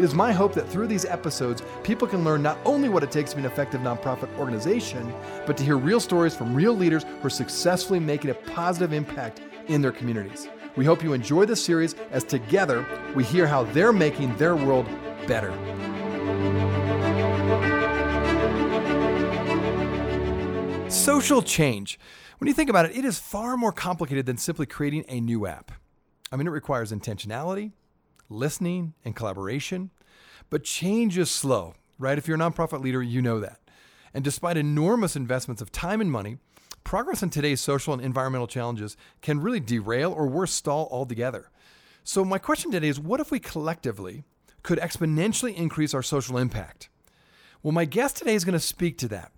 It 0.00 0.04
is 0.04 0.14
my 0.14 0.32
hope 0.32 0.54
that 0.54 0.66
through 0.66 0.86
these 0.86 1.04
episodes, 1.04 1.62
people 1.82 2.08
can 2.08 2.24
learn 2.24 2.42
not 2.42 2.56
only 2.64 2.88
what 2.88 3.02
it 3.02 3.10
takes 3.10 3.32
to 3.32 3.36
be 3.36 3.40
an 3.40 3.46
effective 3.46 3.82
nonprofit 3.82 4.34
organization, 4.38 5.12
but 5.44 5.58
to 5.58 5.62
hear 5.62 5.76
real 5.76 6.00
stories 6.00 6.34
from 6.34 6.54
real 6.54 6.72
leaders 6.72 7.04
who 7.04 7.26
are 7.26 7.28
successfully 7.28 8.00
making 8.00 8.30
a 8.30 8.34
positive 8.34 8.94
impact 8.94 9.42
in 9.68 9.82
their 9.82 9.92
communities. 9.92 10.48
We 10.74 10.86
hope 10.86 11.02
you 11.02 11.12
enjoy 11.12 11.44
this 11.44 11.62
series 11.62 11.96
as 12.12 12.24
together 12.24 12.86
we 13.14 13.24
hear 13.24 13.46
how 13.46 13.64
they're 13.64 13.92
making 13.92 14.34
their 14.38 14.56
world 14.56 14.88
better. 15.26 15.52
Social 20.88 21.42
change. 21.42 22.00
When 22.38 22.48
you 22.48 22.54
think 22.54 22.70
about 22.70 22.86
it, 22.86 22.96
it 22.96 23.04
is 23.04 23.18
far 23.18 23.58
more 23.58 23.70
complicated 23.70 24.24
than 24.24 24.38
simply 24.38 24.64
creating 24.64 25.04
a 25.08 25.20
new 25.20 25.46
app. 25.46 25.72
I 26.32 26.36
mean, 26.36 26.46
it 26.46 26.52
requires 26.52 26.90
intentionality, 26.90 27.72
listening, 28.30 28.94
and 29.04 29.14
collaboration. 29.14 29.90
But 30.48 30.64
change 30.64 31.18
is 31.18 31.30
slow, 31.30 31.74
right? 31.98 32.18
If 32.18 32.26
you're 32.26 32.36
a 32.36 32.40
nonprofit 32.40 32.80
leader, 32.80 33.02
you 33.02 33.20
know 33.20 33.40
that. 33.40 33.60
And 34.14 34.24
despite 34.24 34.56
enormous 34.56 35.16
investments 35.16 35.62
of 35.62 35.70
time 35.70 36.00
and 36.00 36.10
money, 36.10 36.38
progress 36.84 37.22
in 37.22 37.30
today's 37.30 37.60
social 37.60 37.92
and 37.92 38.02
environmental 38.02 38.46
challenges 38.46 38.96
can 39.20 39.40
really 39.40 39.60
derail 39.60 40.12
or 40.12 40.26
worse, 40.26 40.52
stall 40.52 40.88
altogether. 40.90 41.50
So, 42.02 42.24
my 42.24 42.38
question 42.38 42.70
today 42.70 42.88
is 42.88 42.98
what 42.98 43.20
if 43.20 43.30
we 43.30 43.38
collectively 43.38 44.24
could 44.62 44.78
exponentially 44.78 45.54
increase 45.54 45.94
our 45.94 46.02
social 46.02 46.38
impact? 46.38 46.88
Well, 47.62 47.72
my 47.72 47.84
guest 47.84 48.16
today 48.16 48.34
is 48.34 48.44
going 48.44 48.54
to 48.54 48.60
speak 48.60 48.98
to 48.98 49.08
that. 49.08 49.32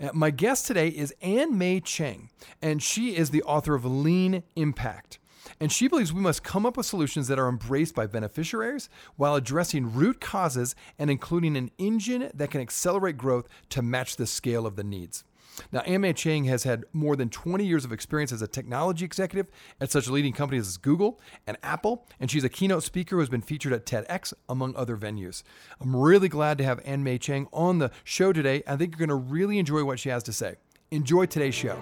Uh, 0.00 0.10
my 0.12 0.30
guest 0.30 0.66
today 0.66 0.88
is 0.88 1.14
Ann 1.22 1.56
Mei 1.56 1.80
Chang, 1.80 2.30
and 2.60 2.82
she 2.82 3.16
is 3.16 3.30
the 3.30 3.42
author 3.44 3.74
of 3.74 3.84
Lean 3.84 4.42
Impact. 4.56 5.18
And 5.60 5.72
she 5.72 5.88
believes 5.88 6.12
we 6.12 6.20
must 6.20 6.42
come 6.42 6.66
up 6.66 6.76
with 6.76 6.86
solutions 6.86 7.28
that 7.28 7.38
are 7.38 7.48
embraced 7.48 7.94
by 7.94 8.06
beneficiaries 8.06 8.88
while 9.16 9.34
addressing 9.34 9.92
root 9.92 10.20
causes 10.20 10.74
and 10.98 11.10
including 11.10 11.56
an 11.56 11.70
engine 11.78 12.30
that 12.34 12.50
can 12.50 12.60
accelerate 12.60 13.16
growth 13.16 13.48
to 13.70 13.82
match 13.82 14.16
the 14.16 14.26
scale 14.26 14.66
of 14.66 14.76
the 14.76 14.84
needs. 14.84 15.24
Now, 15.70 15.80
Ann 15.80 16.00
Mei 16.02 16.12
Chang 16.12 16.44
has 16.44 16.64
had 16.64 16.84
more 16.92 17.16
than 17.16 17.28
20 17.28 17.64
years 17.64 17.84
of 17.84 17.92
experience 17.92 18.32
as 18.32 18.42
a 18.42 18.46
technology 18.46 19.04
executive 19.04 19.48
at 19.80 19.90
such 19.90 20.08
leading 20.08 20.32
companies 20.32 20.66
as 20.66 20.76
Google 20.76 21.20
and 21.46 21.58
Apple, 21.62 22.06
and 22.20 22.30
she's 22.30 22.44
a 22.44 22.48
keynote 22.48 22.82
speaker 22.82 23.16
who 23.16 23.20
has 23.20 23.28
been 23.28 23.42
featured 23.42 23.72
at 23.72 23.86
TEDx, 23.86 24.32
among 24.48 24.74
other 24.76 24.96
venues. 24.96 25.42
I'm 25.80 25.94
really 25.94 26.28
glad 26.28 26.58
to 26.58 26.64
have 26.64 26.80
Ann 26.84 27.04
Mei 27.04 27.18
Chang 27.18 27.48
on 27.52 27.78
the 27.78 27.90
show 28.04 28.32
today. 28.32 28.62
I 28.66 28.76
think 28.76 28.92
you're 28.92 29.06
going 29.06 29.08
to 29.20 29.32
really 29.32 29.58
enjoy 29.58 29.84
what 29.84 29.98
she 29.98 30.08
has 30.08 30.22
to 30.24 30.32
say. 30.32 30.56
Enjoy 30.90 31.26
today's 31.26 31.54
show. 31.54 31.78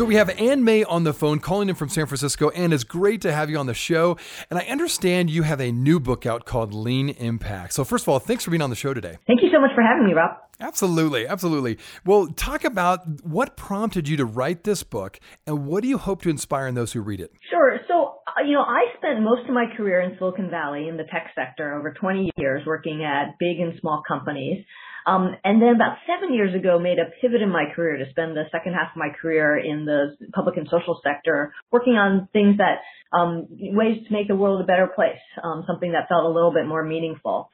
So 0.00 0.06
we 0.06 0.14
have 0.14 0.30
Ann 0.30 0.64
Mei 0.64 0.82
on 0.82 1.04
the 1.04 1.12
phone 1.12 1.40
calling 1.40 1.68
in 1.68 1.74
from 1.74 1.90
San 1.90 2.06
Francisco. 2.06 2.48
Anne, 2.48 2.72
it's 2.72 2.84
great 2.84 3.20
to 3.20 3.32
have 3.32 3.50
you 3.50 3.58
on 3.58 3.66
the 3.66 3.74
show. 3.74 4.16
And 4.48 4.58
I 4.58 4.62
understand 4.62 5.28
you 5.28 5.42
have 5.42 5.60
a 5.60 5.70
new 5.70 6.00
book 6.00 6.24
out 6.24 6.46
called 6.46 6.72
Lean 6.72 7.10
Impact. 7.10 7.74
So 7.74 7.84
first 7.84 8.04
of 8.04 8.08
all, 8.08 8.18
thanks 8.18 8.42
for 8.42 8.50
being 8.50 8.62
on 8.62 8.70
the 8.70 8.76
show 8.76 8.94
today. 8.94 9.18
Thank 9.26 9.42
you 9.42 9.50
so 9.52 9.60
much 9.60 9.72
for 9.74 9.82
having 9.82 10.06
me, 10.06 10.14
Rob. 10.14 10.38
Absolutely, 10.58 11.26
absolutely. 11.26 11.76
Well, 12.06 12.28
talk 12.28 12.64
about 12.64 13.00
what 13.24 13.58
prompted 13.58 14.08
you 14.08 14.16
to 14.16 14.24
write 14.24 14.64
this 14.64 14.82
book 14.82 15.20
and 15.46 15.66
what 15.66 15.82
do 15.82 15.88
you 15.90 15.98
hope 15.98 16.22
to 16.22 16.30
inspire 16.30 16.66
in 16.66 16.74
those 16.74 16.94
who 16.94 17.02
read 17.02 17.20
it? 17.20 17.34
Sure. 17.50 17.78
So, 17.86 18.20
uh, 18.26 18.42
you 18.46 18.54
know, 18.54 18.62
I 18.62 18.86
spent 18.96 19.20
most 19.20 19.46
of 19.50 19.54
my 19.54 19.66
career 19.76 20.00
in 20.00 20.16
Silicon 20.16 20.48
Valley 20.48 20.88
in 20.88 20.96
the 20.96 21.04
tech 21.12 21.30
sector 21.34 21.74
over 21.74 21.92
20 21.92 22.30
years 22.38 22.62
working 22.66 23.04
at 23.04 23.38
big 23.38 23.60
and 23.60 23.78
small 23.82 24.02
companies. 24.08 24.64
Um, 25.10 25.34
and 25.42 25.60
then 25.60 25.74
about 25.74 25.96
seven 26.06 26.32
years 26.34 26.54
ago, 26.54 26.78
made 26.78 26.98
a 27.00 27.10
pivot 27.20 27.42
in 27.42 27.50
my 27.50 27.64
career 27.74 27.96
to 27.96 28.10
spend 28.10 28.36
the 28.36 28.44
second 28.52 28.74
half 28.74 28.92
of 28.94 28.96
my 28.96 29.08
career 29.20 29.58
in 29.58 29.84
the 29.84 30.16
public 30.32 30.56
and 30.56 30.68
social 30.70 31.00
sector, 31.02 31.52
working 31.72 31.94
on 31.94 32.28
things 32.32 32.58
that 32.58 32.86
um, 33.12 33.48
ways 33.50 34.06
to 34.06 34.12
make 34.12 34.28
the 34.28 34.36
world 34.36 34.60
a 34.60 34.66
better 34.66 34.86
place, 34.94 35.18
um, 35.42 35.64
something 35.66 35.92
that 35.92 36.06
felt 36.08 36.24
a 36.24 36.28
little 36.28 36.52
bit 36.52 36.66
more 36.66 36.84
meaningful. 36.84 37.50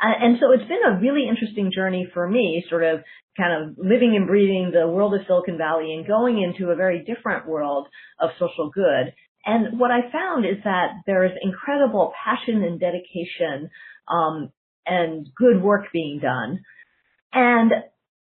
And 0.00 0.38
so 0.40 0.52
it's 0.52 0.68
been 0.68 0.86
a 0.86 1.00
really 1.00 1.28
interesting 1.28 1.72
journey 1.74 2.08
for 2.14 2.28
me, 2.28 2.64
sort 2.70 2.84
of 2.84 3.00
kind 3.36 3.52
of 3.60 3.76
living 3.76 4.14
and 4.16 4.28
breathing 4.28 4.70
the 4.72 4.88
world 4.88 5.12
of 5.14 5.20
Silicon 5.26 5.58
Valley 5.58 5.92
and 5.92 6.06
going 6.06 6.40
into 6.40 6.70
a 6.70 6.76
very 6.76 7.04
different 7.04 7.46
world 7.46 7.88
of 8.20 8.30
social 8.38 8.70
good. 8.70 9.12
And 9.44 9.80
what 9.80 9.90
I 9.90 10.10
found 10.12 10.46
is 10.46 10.62
that 10.64 11.02
there 11.06 11.24
is 11.24 11.32
incredible 11.42 12.12
passion 12.24 12.62
and 12.62 12.78
dedication 12.78 13.68
um, 14.08 14.52
and 14.86 15.28
good 15.36 15.60
work 15.60 15.86
being 15.92 16.20
done 16.22 16.60
and 17.32 17.72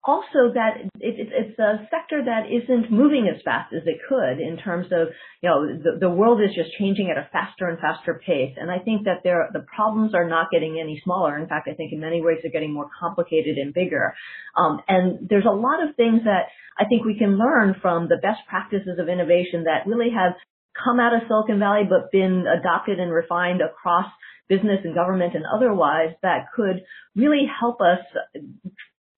also 0.04 0.54
that 0.56 0.80
it, 1.00 1.20
it, 1.20 1.28
it's 1.32 1.60
a 1.60 1.86
sector 1.92 2.24
that 2.24 2.48
isn't 2.48 2.92
moving 2.92 3.28
as 3.28 3.42
fast 3.44 3.74
as 3.74 3.84
it 3.86 4.00
could 4.08 4.40
in 4.40 4.58
terms 4.58 4.88
of, 4.92 5.10
you 5.42 5.50
know, 5.50 5.68
the, 5.68 6.00
the 6.00 6.10
world 6.10 6.40
is 6.42 6.56
just 6.56 6.72
changing 6.80 7.12
at 7.12 7.18
a 7.18 7.28
faster 7.34 7.68
and 7.68 7.78
faster 7.80 8.22
pace. 8.26 8.56
And 8.58 8.72
I 8.72 8.80
think 8.80 9.04
that 9.04 9.22
there, 9.24 9.50
the 9.52 9.66
problems 9.76 10.16
are 10.16 10.28
not 10.28 10.52
getting 10.52 10.80
any 10.80 11.02
smaller. 11.04 11.38
In 11.38 11.48
fact, 11.48 11.68
I 11.70 11.76
think 11.76 11.92
in 11.92 12.00
many 12.00 12.22
ways 12.22 12.38
they're 12.42 12.52
getting 12.52 12.74
more 12.74 12.90
complicated 13.00 13.58
and 13.58 13.74
bigger. 13.74 14.16
Um, 14.56 14.80
and 14.88 15.28
there's 15.30 15.46
a 15.46 15.52
lot 15.52 15.84
of 15.84 15.96
things 15.96 16.22
that 16.24 16.48
I 16.78 16.86
think 16.86 17.04
we 17.04 17.18
can 17.18 17.38
learn 17.38 17.76
from 17.82 18.08
the 18.08 18.18
best 18.22 18.40
practices 18.48 19.00
of 19.00 19.10
innovation 19.10 19.66
that 19.66 19.86
really 19.86 20.12
have 20.16 20.34
come 20.82 21.00
out 21.00 21.14
of 21.14 21.28
Silicon 21.28 21.60
Valley 21.60 21.84
but 21.84 22.10
been 22.12 22.46
adopted 22.48 23.00
and 23.00 23.12
refined 23.12 23.60
across 23.62 24.06
business 24.48 24.80
and 24.84 24.96
government 24.96 25.36
and 25.36 25.44
otherwise 25.46 26.16
that 26.24 26.48
could 26.56 26.82
really 27.16 27.46
help 27.60 27.82
us 27.82 28.00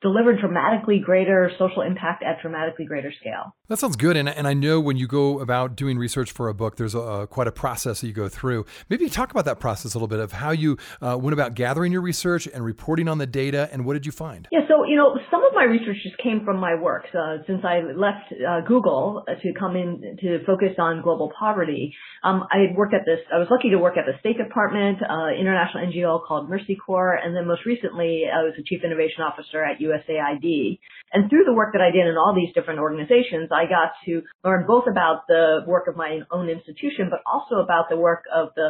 deliver 0.01 0.35
dramatically 0.35 0.99
greater 0.99 1.51
social 1.59 1.83
impact 1.83 2.23
at 2.23 2.41
dramatically 2.41 2.85
greater 2.85 3.13
scale. 3.19 3.55
That 3.67 3.77
sounds 3.77 3.95
good. 3.95 4.17
And, 4.17 4.27
and 4.27 4.47
I 4.47 4.53
know 4.53 4.79
when 4.79 4.97
you 4.97 5.07
go 5.07 5.39
about 5.39 5.75
doing 5.75 5.97
research 5.97 6.31
for 6.31 6.49
a 6.49 6.53
book, 6.53 6.75
there's 6.77 6.95
a, 6.95 7.27
quite 7.29 7.47
a 7.47 7.51
process 7.51 8.01
that 8.01 8.07
you 8.07 8.13
go 8.13 8.27
through. 8.27 8.65
Maybe 8.89 9.09
talk 9.09 9.31
about 9.31 9.45
that 9.45 9.59
process 9.59 9.93
a 9.93 9.97
little 9.97 10.07
bit 10.07 10.19
of 10.19 10.31
how 10.31 10.51
you 10.51 10.77
uh, 11.01 11.17
went 11.19 11.33
about 11.33 11.53
gathering 11.53 11.91
your 11.91 12.01
research 12.01 12.47
and 12.47 12.65
reporting 12.65 13.07
on 13.07 13.19
the 13.19 13.27
data 13.27 13.69
and 13.71 13.85
what 13.85 13.93
did 13.93 14.05
you 14.05 14.11
find? 14.11 14.47
Yeah, 14.51 14.61
so, 14.67 14.83
you 14.85 14.97
know, 14.97 15.17
some 15.29 15.43
of 15.43 15.53
my 15.53 15.63
research 15.63 15.97
just 16.03 16.17
came 16.17 16.43
from 16.43 16.57
my 16.57 16.75
work. 16.75 17.05
Uh, 17.13 17.37
since 17.45 17.61
I 17.63 17.81
left 17.95 18.33
uh, 18.33 18.61
Google 18.67 19.23
to 19.27 19.53
come 19.57 19.75
in 19.75 20.17
to 20.21 20.43
focus 20.45 20.73
on 20.79 21.01
global 21.03 21.31
poverty, 21.37 21.93
um, 22.23 22.43
I 22.51 22.67
had 22.67 22.75
worked 22.75 22.93
at 22.93 23.05
this, 23.05 23.19
I 23.33 23.37
was 23.37 23.47
lucky 23.49 23.69
to 23.69 23.77
work 23.77 23.97
at 23.97 24.05
the 24.05 24.17
State 24.19 24.37
Department, 24.37 24.97
uh, 25.01 25.29
international 25.37 25.85
NGO 25.85 26.25
called 26.25 26.49
Mercy 26.49 26.75
Corps, 26.75 27.15
and 27.15 27.35
then 27.35 27.47
most 27.47 27.65
recently 27.65 28.25
I 28.31 28.43
was 28.43 28.53
a 28.59 28.63
chief 28.63 28.83
innovation 28.83 29.21
officer 29.21 29.63
at 29.63 29.79
USAID. 29.91 30.79
And 31.13 31.29
through 31.29 31.43
the 31.43 31.53
work 31.53 31.73
that 31.73 31.81
I 31.81 31.91
did 31.91 32.07
in 32.07 32.15
all 32.15 32.33
these 32.33 32.53
different 32.55 32.79
organizations, 32.79 33.49
I 33.51 33.65
got 33.65 33.91
to 34.05 34.21
learn 34.45 34.65
both 34.65 34.85
about 34.89 35.27
the 35.27 35.59
work 35.67 35.87
of 35.87 35.97
my 35.97 36.19
own 36.31 36.49
institution, 36.49 37.09
but 37.09 37.19
also 37.25 37.55
about 37.55 37.89
the 37.89 37.97
work 37.97 38.23
of 38.33 38.49
the 38.55 38.69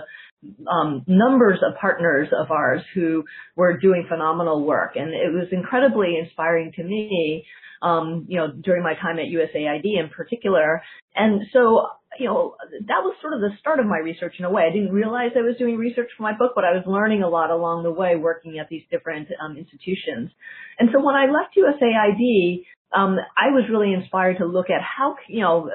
um, 0.67 1.03
numbers 1.07 1.59
of 1.65 1.79
partners 1.79 2.29
of 2.37 2.51
ours 2.51 2.81
who 2.93 3.23
were 3.55 3.77
doing 3.77 4.05
phenomenal 4.09 4.65
work. 4.65 4.95
And 4.95 5.09
it 5.13 5.31
was 5.33 5.47
incredibly 5.51 6.17
inspiring 6.17 6.71
to 6.75 6.83
me, 6.83 7.45
um, 7.81 8.25
you 8.27 8.37
know, 8.37 8.51
during 8.51 8.83
my 8.83 8.93
time 8.95 9.19
at 9.19 9.25
USAID 9.25 9.99
in 9.99 10.09
particular. 10.09 10.81
And 11.15 11.41
so 11.53 11.87
you 12.19 12.27
know, 12.27 12.55
that 12.87 13.01
was 13.03 13.15
sort 13.21 13.33
of 13.33 13.39
the 13.39 13.51
start 13.59 13.79
of 13.79 13.85
my 13.85 13.97
research 13.97 14.35
in 14.37 14.45
a 14.45 14.49
way. 14.49 14.63
I 14.63 14.73
didn't 14.73 14.91
realize 14.91 15.31
I 15.35 15.41
was 15.41 15.55
doing 15.57 15.77
research 15.77 16.09
for 16.17 16.23
my 16.23 16.37
book, 16.37 16.51
but 16.55 16.65
I 16.65 16.71
was 16.71 16.83
learning 16.85 17.23
a 17.23 17.29
lot 17.29 17.51
along 17.51 17.83
the 17.83 17.91
way 17.91 18.15
working 18.15 18.59
at 18.59 18.67
these 18.69 18.83
different 18.91 19.29
um, 19.41 19.55
institutions. 19.55 20.29
And 20.77 20.89
so 20.91 21.03
when 21.03 21.15
I 21.15 21.27
left 21.31 21.55
USAID, 21.55 22.65
um, 22.93 23.17
I 23.37 23.51
was 23.51 23.69
really 23.71 23.93
inspired 23.93 24.39
to 24.39 24.45
look 24.45 24.69
at 24.69 24.81
how, 24.81 25.15
you 25.29 25.39
know, 25.39 25.69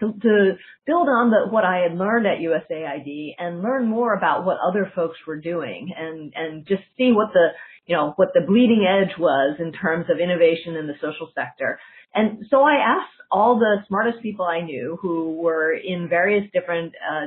to, 0.00 0.12
to 0.20 0.52
build 0.86 1.08
on 1.08 1.30
the, 1.30 1.50
what 1.50 1.64
I 1.64 1.78
had 1.78 1.96
learned 1.96 2.26
at 2.26 2.38
USAID 2.38 3.34
and 3.38 3.62
learn 3.62 3.88
more 3.88 4.14
about 4.14 4.44
what 4.44 4.58
other 4.66 4.90
folks 4.94 5.18
were 5.26 5.40
doing 5.40 5.92
and, 5.96 6.32
and 6.34 6.66
just 6.66 6.82
see 6.96 7.12
what 7.12 7.32
the, 7.32 7.48
you 7.86 7.96
know, 7.96 8.12
what 8.16 8.28
the 8.34 8.44
bleeding 8.46 8.86
edge 8.86 9.18
was 9.18 9.56
in 9.58 9.72
terms 9.72 10.06
of 10.10 10.18
innovation 10.18 10.76
in 10.76 10.86
the 10.86 10.94
social 11.00 11.30
sector. 11.34 11.78
And 12.14 12.46
so 12.50 12.62
I 12.62 12.76
asked 12.76 13.12
all 13.30 13.58
the 13.58 13.78
smartest 13.88 14.22
people 14.22 14.46
I 14.46 14.60
knew 14.60 14.98
who 15.00 15.34
were 15.34 15.72
in 15.72 16.08
various 16.08 16.44
different 16.52 16.94
uh, 16.94 17.26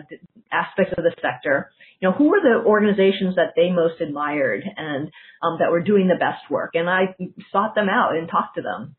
aspects 0.52 0.94
of 0.98 1.04
the 1.04 1.14
sector, 1.22 1.72
you 2.00 2.10
know, 2.10 2.16
who 2.16 2.30
were 2.30 2.40
the 2.42 2.64
organizations 2.66 3.36
that 3.36 3.54
they 3.56 3.72
most 3.72 4.02
admired 4.02 4.64
and 4.78 5.12
um, 5.44 5.58
that 5.60 5.72
were 5.72 5.82
doing 5.82 6.08
the 6.08 6.16
best 6.16 6.50
work. 6.50 6.72
And 6.74 6.90
I 6.90 7.16
sought 7.52 7.76
them 7.76 7.90
out 7.90 8.16
and 8.16 8.30
talked 8.30 8.56
to 8.56 8.62
them. 8.62 8.96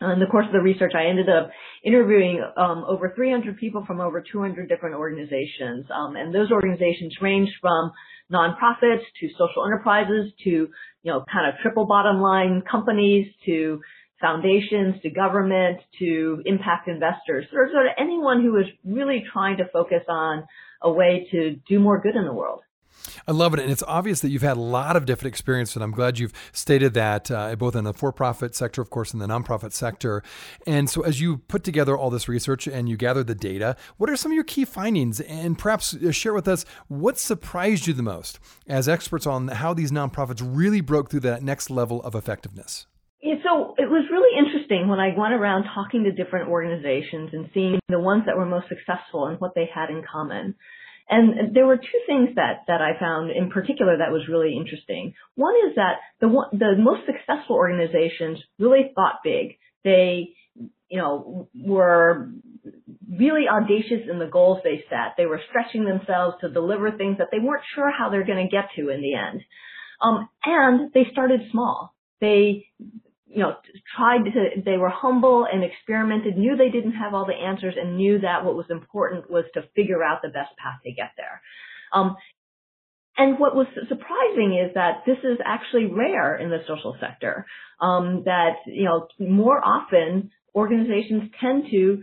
In 0.00 0.20
the 0.20 0.26
course 0.30 0.46
of 0.46 0.52
the 0.52 0.60
research, 0.60 0.92
I 0.94 1.06
ended 1.06 1.28
up 1.28 1.50
interviewing 1.84 2.40
um, 2.56 2.84
over 2.86 3.12
300 3.16 3.56
people 3.56 3.84
from 3.84 4.00
over 4.00 4.22
200 4.22 4.68
different 4.68 4.94
organizations, 4.94 5.86
um, 5.92 6.14
and 6.14 6.32
those 6.32 6.52
organizations 6.52 7.16
range 7.20 7.48
from 7.60 7.90
nonprofits 8.32 9.02
to 9.20 9.28
social 9.32 9.66
enterprises 9.66 10.32
to, 10.44 10.50
you 10.50 10.68
know, 11.04 11.24
kind 11.32 11.48
of 11.48 11.54
triple 11.62 11.86
bottom 11.86 12.20
line 12.20 12.62
companies 12.70 13.26
to 13.46 13.80
foundations 14.20 15.02
to 15.02 15.10
government 15.10 15.80
to 15.98 16.42
impact 16.44 16.86
investors 16.86 17.46
or 17.52 17.68
sort 17.72 17.86
of 17.86 17.92
anyone 17.98 18.42
who 18.42 18.56
is 18.56 18.66
really 18.84 19.24
trying 19.32 19.56
to 19.56 19.64
focus 19.72 20.02
on 20.08 20.44
a 20.82 20.92
way 20.92 21.26
to 21.32 21.56
do 21.68 21.80
more 21.80 22.00
good 22.00 22.14
in 22.14 22.24
the 22.24 22.32
world. 22.32 22.60
I 23.26 23.32
love 23.32 23.54
it. 23.54 23.60
And 23.60 23.70
it's 23.70 23.82
obvious 23.86 24.20
that 24.20 24.30
you've 24.30 24.42
had 24.42 24.56
a 24.56 24.60
lot 24.60 24.96
of 24.96 25.04
different 25.06 25.28
experiences. 25.28 25.76
And 25.76 25.84
I'm 25.84 25.92
glad 25.92 26.18
you've 26.18 26.32
stated 26.52 26.94
that 26.94 27.30
uh, 27.30 27.54
both 27.56 27.74
in 27.74 27.84
the 27.84 27.92
for 27.92 28.12
profit 28.12 28.54
sector, 28.54 28.80
of 28.82 28.90
course, 28.90 29.12
in 29.12 29.18
the 29.18 29.26
nonprofit 29.26 29.72
sector. 29.72 30.22
And 30.66 30.88
so, 30.88 31.02
as 31.02 31.20
you 31.20 31.38
put 31.38 31.64
together 31.64 31.96
all 31.96 32.10
this 32.10 32.28
research 32.28 32.66
and 32.66 32.88
you 32.88 32.96
gather 32.96 33.24
the 33.24 33.34
data, 33.34 33.76
what 33.96 34.10
are 34.10 34.16
some 34.16 34.32
of 34.32 34.34
your 34.34 34.44
key 34.44 34.64
findings? 34.64 35.20
And 35.20 35.58
perhaps 35.58 35.94
uh, 35.94 36.12
share 36.12 36.34
with 36.34 36.48
us 36.48 36.64
what 36.88 37.18
surprised 37.18 37.86
you 37.86 37.94
the 37.94 38.02
most 38.02 38.38
as 38.66 38.88
experts 38.88 39.26
on 39.26 39.48
how 39.48 39.74
these 39.74 39.90
nonprofits 39.90 40.40
really 40.44 40.80
broke 40.80 41.10
through 41.10 41.20
that 41.20 41.42
next 41.42 41.70
level 41.70 42.02
of 42.02 42.14
effectiveness. 42.14 42.86
Yeah, 43.22 43.34
so 43.42 43.74
it 43.78 43.90
was 43.90 44.06
really 44.12 44.38
interesting 44.38 44.86
when 44.86 45.00
I 45.00 45.10
went 45.16 45.34
around 45.34 45.64
talking 45.74 46.04
to 46.04 46.12
different 46.12 46.48
organizations 46.48 47.30
and 47.32 47.50
seeing 47.52 47.80
the 47.88 47.98
ones 47.98 48.24
that 48.26 48.36
were 48.36 48.46
most 48.46 48.68
successful 48.68 49.26
and 49.26 49.40
what 49.40 49.54
they 49.56 49.68
had 49.72 49.90
in 49.90 50.04
common. 50.10 50.54
And 51.10 51.54
there 51.54 51.66
were 51.66 51.76
two 51.76 52.00
things 52.06 52.30
that, 52.36 52.64
that 52.66 52.82
I 52.82 52.98
found 52.98 53.30
in 53.30 53.50
particular 53.50 53.98
that 53.98 54.12
was 54.12 54.28
really 54.28 54.56
interesting. 54.56 55.14
One 55.36 55.54
is 55.68 55.76
that 55.76 55.96
the 56.20 56.28
the 56.52 56.76
most 56.78 57.02
successful 57.06 57.56
organizations 57.56 58.38
really 58.58 58.92
thought 58.94 59.20
big. 59.24 59.56
They, 59.84 60.34
you 60.88 60.98
know, 60.98 61.48
were 61.54 62.30
really 63.10 63.44
audacious 63.48 64.08
in 64.10 64.18
the 64.18 64.26
goals 64.26 64.60
they 64.62 64.84
set. 64.90 65.14
They 65.16 65.26
were 65.26 65.40
stretching 65.48 65.84
themselves 65.84 66.36
to 66.42 66.50
deliver 66.50 66.90
things 66.90 67.18
that 67.18 67.28
they 67.32 67.38
weren't 67.38 67.64
sure 67.74 67.90
how 67.90 68.10
they're 68.10 68.26
going 68.26 68.46
to 68.46 68.50
get 68.50 68.68
to 68.76 68.90
in 68.90 69.00
the 69.00 69.14
end. 69.14 69.40
Um, 70.00 70.28
and 70.44 70.92
they 70.92 71.06
started 71.10 71.40
small. 71.50 71.94
They 72.20 72.66
you 73.28 73.40
know, 73.40 73.56
tried 73.96 74.24
to, 74.24 74.62
they 74.64 74.76
were 74.76 74.88
humble 74.88 75.46
and 75.50 75.62
experimented, 75.62 76.36
knew 76.36 76.56
they 76.56 76.70
didn't 76.70 76.92
have 76.92 77.14
all 77.14 77.26
the 77.26 77.34
answers 77.34 77.74
and 77.80 77.96
knew 77.96 78.20
that 78.20 78.44
what 78.44 78.54
was 78.54 78.66
important 78.70 79.30
was 79.30 79.44
to 79.54 79.62
figure 79.76 80.02
out 80.02 80.22
the 80.22 80.28
best 80.28 80.56
path 80.56 80.80
to 80.84 80.92
get 80.92 81.12
there. 81.16 81.40
Um, 81.92 82.16
and 83.16 83.38
what 83.38 83.54
was 83.54 83.66
surprising 83.88 84.58
is 84.64 84.74
that 84.74 85.02
this 85.04 85.18
is 85.24 85.38
actually 85.44 85.86
rare 85.86 86.36
in 86.36 86.50
the 86.50 86.60
social 86.68 86.96
sector. 87.00 87.46
Um, 87.80 88.22
that, 88.24 88.56
you 88.66 88.84
know, 88.84 89.08
more 89.18 89.60
often 89.64 90.30
organizations 90.54 91.30
tend 91.40 91.64
to 91.70 92.02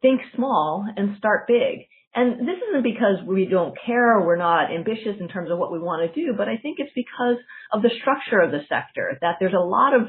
think 0.00 0.20
small 0.34 0.86
and 0.96 1.16
start 1.18 1.46
big. 1.46 1.86
And 2.14 2.46
this 2.46 2.56
isn't 2.68 2.84
because 2.84 3.26
we 3.26 3.46
don't 3.46 3.74
care 3.84 4.16
or 4.16 4.24
we're 4.24 4.36
not 4.36 4.72
ambitious 4.72 5.16
in 5.18 5.28
terms 5.28 5.50
of 5.50 5.58
what 5.58 5.72
we 5.72 5.80
want 5.80 6.08
to 6.08 6.20
do, 6.20 6.32
but 6.36 6.48
I 6.48 6.56
think 6.58 6.78
it's 6.78 6.92
because 6.94 7.36
of 7.72 7.82
the 7.82 7.90
structure 8.00 8.40
of 8.40 8.52
the 8.52 8.60
sector, 8.68 9.18
that 9.20 9.36
there's 9.40 9.54
a 9.54 9.58
lot 9.58 9.94
of, 9.94 10.02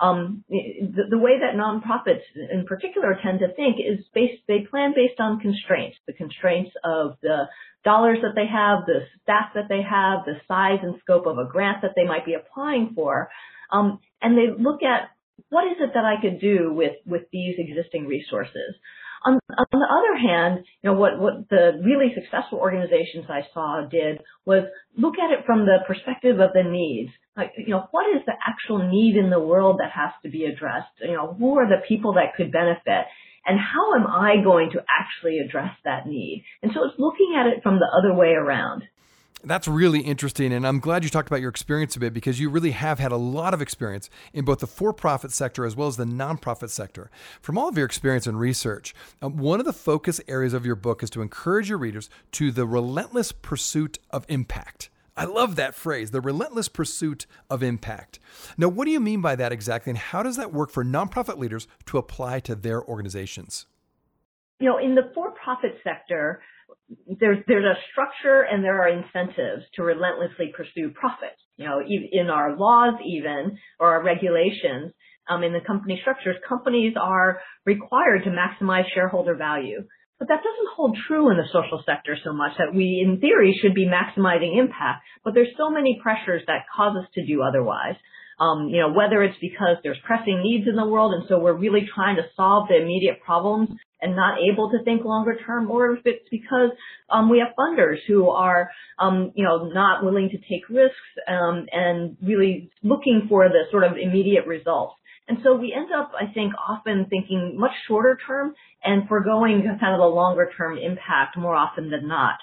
um, 0.00 0.42
the, 0.48 1.04
the, 1.10 1.18
way 1.18 1.38
that 1.38 1.54
nonprofits 1.54 2.22
in 2.50 2.66
particular 2.66 3.16
tend 3.22 3.38
to 3.40 3.54
think 3.54 3.76
is 3.78 4.04
based, 4.12 4.42
they 4.48 4.66
plan 4.68 4.92
based 4.96 5.20
on 5.20 5.38
constraints, 5.38 5.96
the 6.08 6.12
constraints 6.12 6.72
of 6.82 7.16
the 7.22 7.44
dollars 7.84 8.18
that 8.22 8.34
they 8.34 8.46
have, 8.46 8.80
the 8.86 9.06
staff 9.22 9.50
that 9.54 9.68
they 9.68 9.82
have, 9.82 10.24
the 10.24 10.40
size 10.48 10.80
and 10.82 10.96
scope 11.00 11.26
of 11.26 11.38
a 11.38 11.44
grant 11.48 11.82
that 11.82 11.92
they 11.94 12.04
might 12.04 12.26
be 12.26 12.34
applying 12.34 12.90
for. 12.92 13.30
Um, 13.70 14.00
and 14.20 14.36
they 14.36 14.50
look 14.50 14.82
at 14.82 15.10
what 15.48 15.66
is 15.66 15.78
it 15.80 15.92
that 15.94 16.04
I 16.04 16.20
could 16.20 16.40
do 16.40 16.72
with, 16.72 16.94
with 17.06 17.22
these 17.32 17.54
existing 17.58 18.06
resources? 18.06 18.74
On, 19.24 19.34
on 19.34 19.66
the 19.70 19.88
other 19.90 20.16
hand, 20.18 20.64
you 20.82 20.90
know, 20.90 20.96
what, 20.96 21.18
what 21.18 21.48
the 21.48 21.80
really 21.84 22.14
successful 22.14 22.58
organizations 22.58 23.26
I 23.28 23.42
saw 23.54 23.86
did 23.88 24.20
was 24.44 24.64
look 24.96 25.14
at 25.18 25.30
it 25.30 25.46
from 25.46 25.64
the 25.66 25.78
perspective 25.86 26.40
of 26.40 26.50
the 26.54 26.64
needs. 26.64 27.10
Like, 27.36 27.52
you 27.56 27.70
know, 27.70 27.86
what 27.90 28.06
is 28.14 28.22
the 28.26 28.34
actual 28.46 28.88
need 28.90 29.16
in 29.16 29.30
the 29.30 29.40
world 29.40 29.78
that 29.80 29.90
has 29.94 30.10
to 30.22 30.30
be 30.30 30.44
addressed? 30.44 30.92
You 31.00 31.14
know, 31.14 31.34
who 31.38 31.58
are 31.58 31.68
the 31.68 31.86
people 31.86 32.14
that 32.14 32.34
could 32.36 32.52
benefit? 32.52 33.06
And 33.44 33.58
how 33.58 33.94
am 33.98 34.06
I 34.06 34.42
going 34.42 34.70
to 34.72 34.84
actually 34.86 35.38
address 35.38 35.72
that 35.84 36.06
need? 36.06 36.44
And 36.62 36.72
so 36.74 36.84
it's 36.84 36.98
looking 36.98 37.34
at 37.36 37.46
it 37.46 37.62
from 37.62 37.80
the 37.80 37.90
other 37.90 38.14
way 38.14 38.30
around. 38.30 38.82
That's 39.44 39.66
really 39.66 40.00
interesting. 40.00 40.52
And 40.52 40.66
I'm 40.66 40.78
glad 40.78 41.02
you 41.02 41.10
talked 41.10 41.28
about 41.28 41.40
your 41.40 41.50
experience 41.50 41.96
a 41.96 42.00
bit 42.00 42.14
because 42.14 42.38
you 42.38 42.48
really 42.48 42.70
have 42.70 43.00
had 43.00 43.10
a 43.10 43.16
lot 43.16 43.54
of 43.54 43.60
experience 43.60 44.08
in 44.32 44.44
both 44.44 44.60
the 44.60 44.68
for 44.68 44.92
profit 44.92 45.32
sector 45.32 45.64
as 45.64 45.74
well 45.74 45.88
as 45.88 45.96
the 45.96 46.04
nonprofit 46.04 46.70
sector. 46.70 47.10
From 47.40 47.58
all 47.58 47.68
of 47.68 47.76
your 47.76 47.86
experience 47.86 48.26
and 48.26 48.38
research, 48.38 48.94
um, 49.20 49.36
one 49.36 49.58
of 49.58 49.66
the 49.66 49.72
focus 49.72 50.20
areas 50.28 50.52
of 50.52 50.64
your 50.64 50.76
book 50.76 51.02
is 51.02 51.10
to 51.10 51.22
encourage 51.22 51.68
your 51.68 51.78
readers 51.78 52.08
to 52.32 52.52
the 52.52 52.66
relentless 52.66 53.32
pursuit 53.32 53.98
of 54.10 54.24
impact. 54.28 54.90
I 55.16 55.24
love 55.24 55.56
that 55.56 55.74
phrase, 55.74 56.10
the 56.10 56.20
relentless 56.20 56.68
pursuit 56.68 57.26
of 57.50 57.62
impact. 57.62 58.18
Now, 58.56 58.68
what 58.68 58.86
do 58.86 58.92
you 58.92 59.00
mean 59.00 59.20
by 59.20 59.36
that 59.36 59.52
exactly, 59.52 59.90
and 59.90 59.98
how 59.98 60.22
does 60.22 60.36
that 60.36 60.54
work 60.54 60.70
for 60.70 60.84
nonprofit 60.84 61.36
leaders 61.36 61.68
to 61.86 61.98
apply 61.98 62.40
to 62.40 62.54
their 62.54 62.82
organizations? 62.82 63.66
You 64.58 64.68
know, 64.68 64.78
in 64.78 64.94
the 64.94 65.10
for 65.14 65.32
profit 65.32 65.76
sector, 65.84 66.40
there's 67.20 67.38
there's 67.46 67.64
a 67.64 67.78
structure 67.90 68.42
and 68.42 68.62
there 68.62 68.82
are 68.82 68.88
incentives 68.88 69.64
to 69.74 69.82
relentlessly 69.82 70.52
pursue 70.56 70.90
profit. 70.90 71.36
You 71.56 71.66
know, 71.66 71.80
in 71.80 72.30
our 72.30 72.56
laws 72.56 72.94
even 73.04 73.58
or 73.78 73.92
our 73.92 74.02
regulations, 74.02 74.92
um, 75.28 75.44
in 75.44 75.52
the 75.52 75.60
company 75.60 75.98
structures, 76.00 76.36
companies 76.48 76.94
are 77.00 77.40
required 77.64 78.24
to 78.24 78.30
maximize 78.30 78.84
shareholder 78.94 79.36
value. 79.36 79.84
But 80.18 80.28
that 80.28 80.42
doesn't 80.42 80.74
hold 80.76 80.96
true 81.08 81.30
in 81.30 81.36
the 81.36 81.50
social 81.52 81.82
sector 81.84 82.16
so 82.22 82.32
much 82.32 82.52
that 82.58 82.74
we, 82.74 83.02
in 83.04 83.20
theory, 83.20 83.58
should 83.60 83.74
be 83.74 83.86
maximizing 83.86 84.56
impact. 84.58 85.02
But 85.24 85.34
there's 85.34 85.54
so 85.58 85.68
many 85.68 85.98
pressures 86.00 86.42
that 86.46 86.64
cause 86.74 86.96
us 86.96 87.10
to 87.14 87.26
do 87.26 87.42
otherwise. 87.42 87.96
Um, 88.38 88.68
you 88.68 88.80
know, 88.80 88.92
whether 88.92 89.22
it's 89.22 89.38
because 89.40 89.76
there's 89.82 89.98
pressing 90.04 90.42
needs 90.42 90.68
in 90.68 90.76
the 90.76 90.86
world 90.86 91.12
and 91.12 91.24
so 91.28 91.38
we're 91.38 91.52
really 91.52 91.88
trying 91.94 92.16
to 92.16 92.26
solve 92.34 92.68
the 92.68 92.80
immediate 92.80 93.20
problems 93.20 93.68
and 94.02 94.16
not 94.16 94.38
able 94.40 94.70
to 94.70 94.82
think 94.84 95.04
longer 95.04 95.36
term, 95.46 95.70
or 95.70 95.92
if 95.92 96.00
it's 96.04 96.28
because 96.30 96.70
um, 97.08 97.30
we 97.30 97.38
have 97.38 97.54
funders 97.58 97.98
who 98.08 98.28
are, 98.28 98.70
um, 98.98 99.32
you 99.34 99.44
know, 99.44 99.68
not 99.68 100.04
willing 100.04 100.28
to 100.30 100.38
take 100.38 100.68
risks 100.68 100.96
um, 101.28 101.66
and 101.72 102.16
really 102.22 102.70
looking 102.82 103.26
for 103.28 103.48
the 103.48 103.62
sort 103.70 103.84
of 103.84 103.92
immediate 103.96 104.46
results. 104.46 104.94
And 105.28 105.38
so 105.44 105.54
we 105.54 105.72
end 105.72 105.88
up, 105.96 106.12
I 106.20 106.32
think, 106.32 106.52
often 106.68 107.06
thinking 107.08 107.54
much 107.56 107.70
shorter 107.86 108.18
term 108.26 108.54
and 108.82 109.08
foregoing 109.08 109.62
kind 109.80 109.94
of 109.94 110.00
the 110.00 110.06
longer 110.06 110.50
term 110.56 110.76
impact 110.78 111.38
more 111.38 111.54
often 111.54 111.90
than 111.90 112.08
not. 112.08 112.34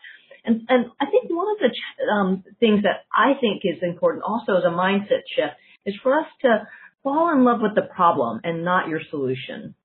And, 0.46 0.62
and 0.70 0.86
I 1.02 1.06
think 1.06 1.30
one 1.30 1.48
of 1.52 1.60
the 1.60 2.12
um, 2.12 2.44
things 2.62 2.84
that 2.84 3.04
I 3.14 3.34
think 3.40 3.62
is 3.66 3.84
important 3.84 4.24
also 4.24 4.56
as 4.56 4.64
a 4.64 4.70
mindset 4.70 5.28
shift 5.36 5.56
is 5.86 5.96
for 6.02 6.18
us 6.18 6.28
to 6.42 6.68
fall 7.04 7.32
in 7.34 7.44
love 7.44 7.60
with 7.62 7.76
the 7.76 7.88
problem 7.94 8.40
and 8.44 8.64
not 8.64 8.88
your 8.88 9.02
solution. 9.10 9.76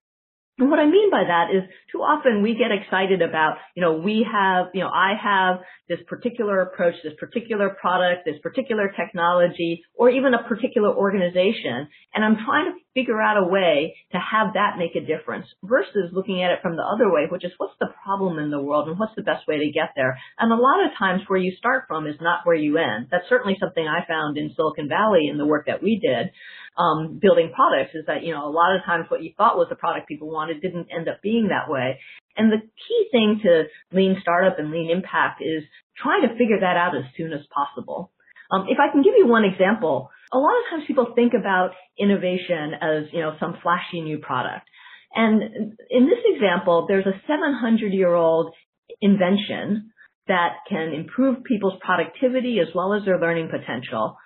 And 0.58 0.70
what 0.70 0.78
I 0.78 0.86
mean 0.86 1.10
by 1.10 1.24
that 1.26 1.50
is 1.52 1.64
too 1.90 1.98
often 1.98 2.42
we 2.42 2.54
get 2.54 2.70
excited 2.70 3.22
about, 3.22 3.56
you 3.74 3.80
know, 3.80 3.94
we 3.94 4.24
have, 4.30 4.66
you 4.72 4.82
know, 4.82 4.88
I 4.88 5.14
have 5.20 5.58
this 5.88 5.98
particular 6.06 6.60
approach, 6.60 6.94
this 7.02 7.14
particular 7.18 7.70
product, 7.70 8.24
this 8.24 8.38
particular 8.40 8.92
technology, 8.96 9.82
or 9.96 10.10
even 10.10 10.32
a 10.32 10.44
particular 10.44 10.94
organization, 10.94 11.88
and 12.14 12.24
I'm 12.24 12.36
trying 12.44 12.72
to 12.72 12.78
figure 12.94 13.20
out 13.20 13.36
a 13.36 13.46
way 13.46 13.96
to 14.12 14.18
have 14.18 14.54
that 14.54 14.78
make 14.78 14.94
a 14.96 15.04
difference 15.04 15.46
versus 15.62 16.10
looking 16.12 16.42
at 16.42 16.52
it 16.52 16.60
from 16.62 16.76
the 16.76 16.82
other 16.82 17.12
way, 17.12 17.26
which 17.28 17.44
is 17.44 17.52
what's 17.58 17.74
the 17.80 17.92
problem 18.02 18.38
in 18.38 18.50
the 18.50 18.62
world 18.62 18.88
and 18.88 18.98
what's 18.98 19.14
the 19.16 19.22
best 19.22 19.46
way 19.46 19.58
to 19.58 19.72
get 19.72 19.90
there. 19.96 20.18
And 20.38 20.52
a 20.52 20.56
lot 20.56 20.84
of 20.86 20.96
times 20.98 21.22
where 21.26 21.38
you 21.38 21.52
start 21.58 21.84
from 21.88 22.06
is 22.06 22.16
not 22.20 22.46
where 22.46 22.56
you 22.56 22.78
end. 22.78 23.08
That's 23.10 23.28
certainly 23.28 23.56
something 23.58 23.86
I 23.86 24.06
found 24.06 24.38
in 24.38 24.54
Silicon 24.54 24.88
Valley 24.88 25.28
in 25.28 25.38
the 25.38 25.46
work 25.46 25.66
that 25.66 25.82
we 25.82 25.98
did 25.98 26.30
um, 26.76 27.18
building 27.20 27.52
products 27.54 27.94
is 27.94 28.04
that, 28.06 28.24
you 28.24 28.32
know, 28.32 28.46
a 28.46 28.50
lot 28.50 28.74
of 28.74 28.84
times 28.84 29.06
what 29.08 29.22
you 29.22 29.32
thought 29.36 29.56
was 29.56 29.68
the 29.70 29.76
product 29.76 30.08
people 30.08 30.30
wanted 30.30 30.60
didn't 30.60 30.88
end 30.94 31.08
up 31.08 31.22
being 31.22 31.48
that 31.48 31.70
way. 31.70 32.00
And 32.36 32.50
the 32.50 32.58
key 32.58 33.08
thing 33.12 33.40
to 33.44 33.64
lean 33.92 34.16
startup 34.20 34.58
and 34.58 34.70
lean 34.70 34.90
impact 34.90 35.40
is 35.40 35.62
trying 35.96 36.22
to 36.22 36.34
figure 36.34 36.60
that 36.60 36.76
out 36.76 36.96
as 36.96 37.04
soon 37.16 37.32
as 37.32 37.46
possible. 37.54 38.10
Um, 38.50 38.66
if 38.68 38.78
I 38.78 38.90
can 38.90 39.02
give 39.02 39.14
you 39.16 39.26
one 39.26 39.44
example, 39.44 40.10
a 40.34 40.38
lot 40.38 40.52
of 40.58 40.64
times 40.70 40.84
people 40.86 41.12
think 41.14 41.32
about 41.38 41.70
innovation 41.98 42.74
as, 42.80 43.04
you 43.12 43.20
know, 43.20 43.34
some 43.40 43.56
flashy 43.62 44.02
new 44.02 44.18
product. 44.18 44.66
And 45.14 45.42
in 45.90 46.06
this 46.06 46.18
example, 46.34 46.86
there's 46.88 47.06
a 47.06 47.20
700 47.26 47.92
year 47.92 48.12
old 48.12 48.52
invention 49.00 49.90
that 50.26 50.56
can 50.68 50.92
improve 50.92 51.44
people's 51.44 51.78
productivity 51.80 52.58
as 52.60 52.74
well 52.74 52.94
as 52.94 53.04
their 53.04 53.20
learning 53.20 53.48
potential 53.50 54.16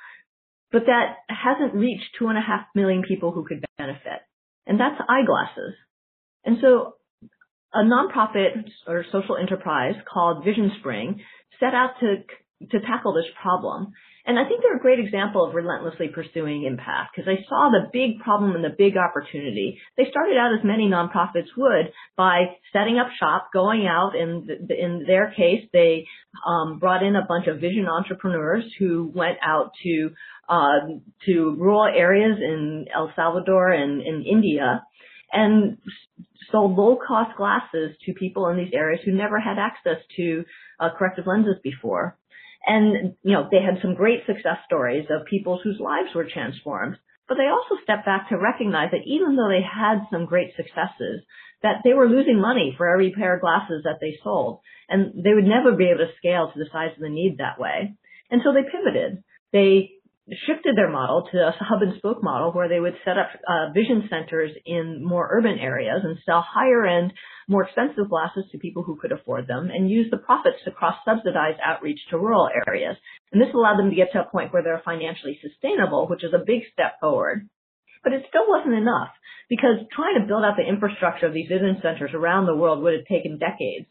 but 0.70 0.82
that 0.86 1.16
hasn't 1.28 1.74
reached 1.74 2.16
two 2.18 2.28
and 2.28 2.36
a 2.36 2.42
half 2.42 2.66
million 2.74 3.02
people 3.06 3.32
who 3.32 3.44
could 3.44 3.64
benefit. 3.78 4.20
And 4.66 4.78
that's 4.78 5.00
eyeglasses. 5.08 5.74
And 6.44 6.58
so 6.60 6.94
a 7.72 7.82
nonprofit 7.84 8.64
or 8.86 9.04
social 9.10 9.36
enterprise 9.36 9.94
called 10.12 10.44
Vision 10.44 10.70
Spring 10.80 11.20
set 11.58 11.74
out 11.74 11.92
to 12.00 12.16
to 12.70 12.80
tackle 12.80 13.14
this 13.14 13.30
problem. 13.40 13.92
And 14.26 14.38
I 14.38 14.46
think 14.46 14.60
they're 14.62 14.76
a 14.76 14.80
great 14.80 14.98
example 14.98 15.46
of 15.46 15.54
relentlessly 15.54 16.08
pursuing 16.08 16.64
impact 16.64 17.16
because 17.16 17.24
they 17.24 17.46
saw 17.48 17.70
the 17.70 17.88
big 17.90 18.18
problem 18.18 18.54
and 18.54 18.62
the 18.62 18.74
big 18.76 18.94
opportunity. 18.98 19.80
They 19.96 20.04
started 20.10 20.36
out 20.36 20.52
as 20.52 20.62
many 20.64 20.86
nonprofits 20.86 21.48
would 21.56 21.92
by 22.14 22.56
setting 22.70 22.98
up 22.98 23.06
shop, 23.18 23.48
going 23.54 23.86
out, 23.86 24.12
and 24.14 24.50
in 24.70 25.04
their 25.06 25.30
case, 25.30 25.66
they 25.72 26.06
um, 26.46 26.78
brought 26.78 27.02
in 27.02 27.16
a 27.16 27.24
bunch 27.26 27.46
of 27.46 27.60
vision 27.60 27.86
entrepreneurs 27.86 28.64
who 28.78 29.10
went 29.14 29.38
out 29.42 29.70
to 29.84 30.10
uh, 30.50 30.80
to 31.24 31.56
rural 31.58 31.84
areas 31.84 32.38
in 32.38 32.86
El 32.94 33.10
Salvador 33.16 33.70
and 33.70 34.02
in 34.02 34.24
India 34.30 34.82
and 35.32 35.78
sold 36.50 36.76
low 36.76 36.96
cost 36.96 37.36
glasses 37.36 37.96
to 38.04 38.12
people 38.12 38.48
in 38.48 38.58
these 38.58 38.72
areas 38.74 39.00
who 39.04 39.12
never 39.12 39.40
had 39.40 39.58
access 39.58 40.02
to 40.16 40.44
uh, 40.80 40.90
corrective 40.98 41.26
lenses 41.26 41.56
before. 41.62 42.17
And, 42.68 43.14
you 43.22 43.32
know, 43.32 43.48
they 43.50 43.62
had 43.64 43.80
some 43.80 43.94
great 43.94 44.26
success 44.26 44.58
stories 44.66 45.06
of 45.08 45.26
people 45.26 45.58
whose 45.62 45.80
lives 45.80 46.14
were 46.14 46.28
transformed. 46.28 46.96
But 47.26 47.36
they 47.36 47.48
also 47.48 47.80
stepped 47.82 48.04
back 48.04 48.28
to 48.28 48.36
recognize 48.36 48.90
that 48.92 49.08
even 49.08 49.36
though 49.36 49.48
they 49.48 49.64
had 49.64 50.04
some 50.12 50.26
great 50.26 50.52
successes, 50.54 51.24
that 51.62 51.80
they 51.82 51.94
were 51.94 52.08
losing 52.08 52.40
money 52.40 52.74
for 52.76 52.88
every 52.88 53.12
pair 53.12 53.34
of 53.34 53.40
glasses 53.40 53.82
that 53.84 53.98
they 54.00 54.18
sold. 54.22 54.60
And 54.88 55.24
they 55.24 55.32
would 55.32 55.44
never 55.44 55.72
be 55.72 55.88
able 55.88 56.06
to 56.06 56.16
scale 56.16 56.52
to 56.52 56.58
the 56.58 56.68
size 56.70 56.92
of 56.94 57.00
the 57.00 57.08
need 57.08 57.38
that 57.38 57.58
way. 57.58 57.96
And 58.30 58.42
so 58.44 58.52
they 58.52 58.68
pivoted. 58.68 59.24
They 59.52 59.92
shifted 60.46 60.76
their 60.76 60.90
model 60.90 61.26
to 61.32 61.38
a 61.38 61.52
hub 61.58 61.82
and 61.82 61.96
spoke 61.96 62.22
model 62.22 62.52
where 62.52 62.68
they 62.68 62.80
would 62.80 62.96
set 63.04 63.16
up 63.16 63.28
uh, 63.48 63.72
vision 63.72 64.08
centers 64.10 64.50
in 64.66 65.02
more 65.02 65.28
urban 65.30 65.58
areas 65.58 66.02
and 66.04 66.18
sell 66.26 66.44
higher 66.46 66.84
end, 66.86 67.12
more 67.48 67.64
expensive 67.64 68.10
glasses 68.10 68.44
to 68.52 68.58
people 68.58 68.82
who 68.82 68.96
could 68.96 69.12
afford 69.12 69.46
them 69.46 69.70
and 69.72 69.90
use 69.90 70.10
the 70.10 70.18
profits 70.18 70.58
to 70.64 70.70
cross 70.70 70.96
subsidize 71.04 71.56
outreach 71.64 72.00
to 72.10 72.18
rural 72.18 72.48
areas. 72.66 72.96
And 73.32 73.40
this 73.40 73.54
allowed 73.54 73.78
them 73.78 73.90
to 73.90 73.96
get 73.96 74.12
to 74.12 74.20
a 74.20 74.30
point 74.30 74.52
where 74.52 74.62
they're 74.62 74.82
financially 74.84 75.38
sustainable, 75.40 76.08
which 76.08 76.24
is 76.24 76.34
a 76.34 76.44
big 76.44 76.62
step 76.72 77.00
forward. 77.00 77.48
But 78.04 78.12
it 78.12 78.26
still 78.28 78.46
wasn't 78.46 78.74
enough 78.74 79.10
because 79.48 79.80
trying 79.94 80.20
to 80.20 80.26
build 80.26 80.44
out 80.44 80.56
the 80.56 80.68
infrastructure 80.68 81.26
of 81.26 81.32
these 81.32 81.48
vision 81.48 81.78
centers 81.82 82.10
around 82.12 82.46
the 82.46 82.56
world 82.56 82.82
would 82.82 82.94
have 82.94 83.06
taken 83.06 83.38
decades. 83.38 83.88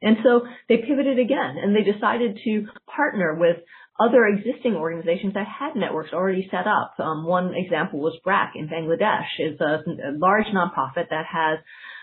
And 0.00 0.18
so 0.22 0.46
they 0.68 0.78
pivoted 0.78 1.18
again 1.18 1.56
and 1.60 1.74
they 1.74 1.82
decided 1.82 2.38
to 2.44 2.66
partner 2.86 3.34
with 3.34 3.56
other 4.00 4.26
existing 4.26 4.74
organizations 4.74 5.34
that 5.34 5.46
had 5.46 5.76
networks 5.76 6.12
already 6.12 6.48
set 6.50 6.66
up. 6.66 6.94
Um, 6.98 7.26
one 7.26 7.54
example 7.54 8.00
was 8.00 8.18
BRAC 8.24 8.52
in 8.56 8.68
Bangladesh. 8.68 9.26
It's 9.38 9.60
a, 9.60 9.82
a 9.86 10.12
large 10.16 10.46
nonprofit 10.46 11.10
that 11.10 11.26
has 11.30 11.58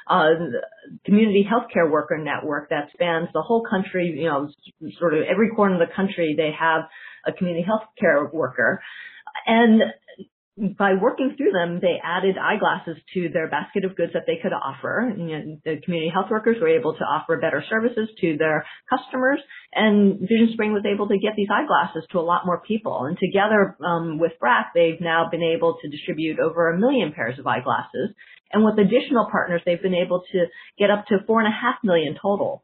a 0.08 0.34
community 1.06 1.48
healthcare 1.50 1.90
worker 1.90 2.18
network 2.18 2.70
that 2.70 2.90
spans 2.94 3.30
the 3.34 3.42
whole 3.42 3.64
country, 3.70 4.16
you 4.18 4.30
know, 4.30 4.50
sort 5.00 5.14
of 5.14 5.24
every 5.30 5.50
corner 5.50 5.82
of 5.82 5.88
the 5.88 5.94
country 5.94 6.36
they 6.38 6.52
have 6.58 6.84
a 7.26 7.34
community 7.34 7.66
healthcare 7.68 8.32
worker. 8.32 8.82
And 9.46 9.82
by 10.78 10.94
working 11.00 11.36
through 11.38 11.52
them, 11.52 11.80
they 11.82 12.02
added 12.04 12.36
eyeglasses 12.38 12.98
to 13.14 13.30
their 13.30 13.50
basket 13.50 13.86
of 13.86 13.96
goods 13.96 14.14
that 14.14 14.24
they 14.28 14.38
could 14.42 14.52
offer. 14.52 15.12
You 15.16 15.26
know, 15.26 15.58
the 15.64 15.82
community 15.82 16.12
health 16.14 16.28
workers 16.30 16.58
were 16.60 16.68
able 16.68 16.94
to 16.94 17.04
offer 17.04 17.40
better 17.40 17.64
services 17.70 18.10
to 18.20 18.38
their 18.38 18.66
customers, 18.90 19.40
and 19.74 20.20
VisionSpring 20.20 20.74
was 20.74 20.84
able 20.86 21.08
to 21.08 21.18
get 21.18 21.34
these 21.38 21.48
eyeglasses 21.52 22.04
to 22.12 22.20
a 22.20 22.26
lot 22.26 22.46
more 22.46 22.62
people. 22.62 23.06
And 23.06 23.18
together 23.18 23.78
um, 23.86 24.20
with 24.20 24.34
BRAC, 24.40 24.74
they've 24.76 25.00
now 25.00 25.30
been 25.32 25.44
able 25.44 25.78
to 25.82 25.90
distribute 25.90 26.40
over 26.40 26.70
a 26.70 26.78
million 26.78 27.14
pairs 27.14 27.40
of 27.40 27.48
eyeglasses. 27.48 28.12
And 28.52 28.66
with 28.66 28.80
additional 28.80 29.30
partners, 29.32 29.62
they've 29.66 29.82
been 29.82 29.96
able 29.96 30.24
to 30.32 30.46
get 30.78 30.90
up 30.90 31.06
to 31.08 31.24
four 31.26 31.40
and 31.40 31.48
a 31.48 31.56
half 31.56 31.76
million 31.84 32.18
total. 32.22 32.64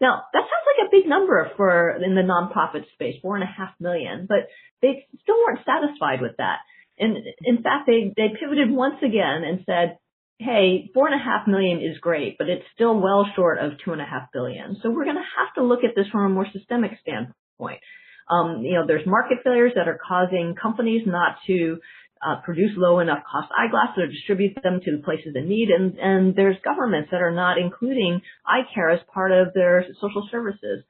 Now, 0.00 0.22
that 0.32 0.40
sounds 0.40 0.66
like 0.66 0.86
a 0.86 0.90
big 0.90 1.08
number 1.08 1.50
for 1.56 1.90
in 1.90 2.14
the 2.14 2.22
nonprofit 2.22 2.90
space, 2.94 3.16
four 3.20 3.34
and 3.34 3.44
a 3.44 3.46
half 3.46 3.74
million, 3.80 4.26
but 4.28 4.48
they 4.80 5.06
still 5.22 5.36
weren't 5.44 5.66
satisfied 5.66 6.22
with 6.22 6.36
that. 6.38 6.58
And 6.98 7.16
in 7.44 7.62
fact, 7.62 7.86
they, 7.86 8.12
they 8.16 8.34
pivoted 8.38 8.70
once 8.70 8.96
again 9.02 9.44
and 9.44 9.64
said, 9.66 9.98
hey, 10.38 10.90
four 10.94 11.08
and 11.08 11.20
a 11.20 11.24
half 11.24 11.48
million 11.48 11.78
is 11.78 11.98
great, 11.98 12.36
but 12.38 12.48
it's 12.48 12.64
still 12.74 13.00
well 13.00 13.26
short 13.34 13.58
of 13.58 13.72
two 13.84 13.92
and 13.92 14.00
a 14.00 14.04
half 14.04 14.28
billion. 14.32 14.76
So 14.82 14.90
we're 14.90 15.04
going 15.04 15.16
to 15.16 15.22
have 15.38 15.54
to 15.56 15.64
look 15.64 15.84
at 15.84 15.94
this 15.96 16.06
from 16.12 16.26
a 16.26 16.28
more 16.28 16.46
systemic 16.52 16.92
standpoint. 17.00 17.80
Um, 18.30 18.62
you 18.62 18.74
know, 18.74 18.86
there's 18.86 19.06
market 19.06 19.38
failures 19.42 19.72
that 19.74 19.88
are 19.88 19.98
causing 20.06 20.54
companies 20.60 21.02
not 21.06 21.36
to 21.46 21.78
uh, 22.22 22.40
produce 22.44 22.72
low 22.76 22.98
enough 23.00 23.22
cost 23.30 23.48
eyeglasses 23.56 23.98
or 23.98 24.06
distribute 24.06 24.58
them 24.62 24.80
to 24.84 24.96
the 24.96 25.02
places 25.02 25.34
in 25.34 25.48
need, 25.48 25.70
and, 25.70 25.98
and 25.98 26.36
there's 26.36 26.56
governments 26.64 27.08
that 27.10 27.22
are 27.22 27.34
not 27.34 27.58
including 27.58 28.20
eye 28.46 28.62
care 28.74 28.90
as 28.90 29.00
part 29.12 29.32
of 29.32 29.54
their 29.54 29.86
social 30.00 30.26
services. 30.30 30.84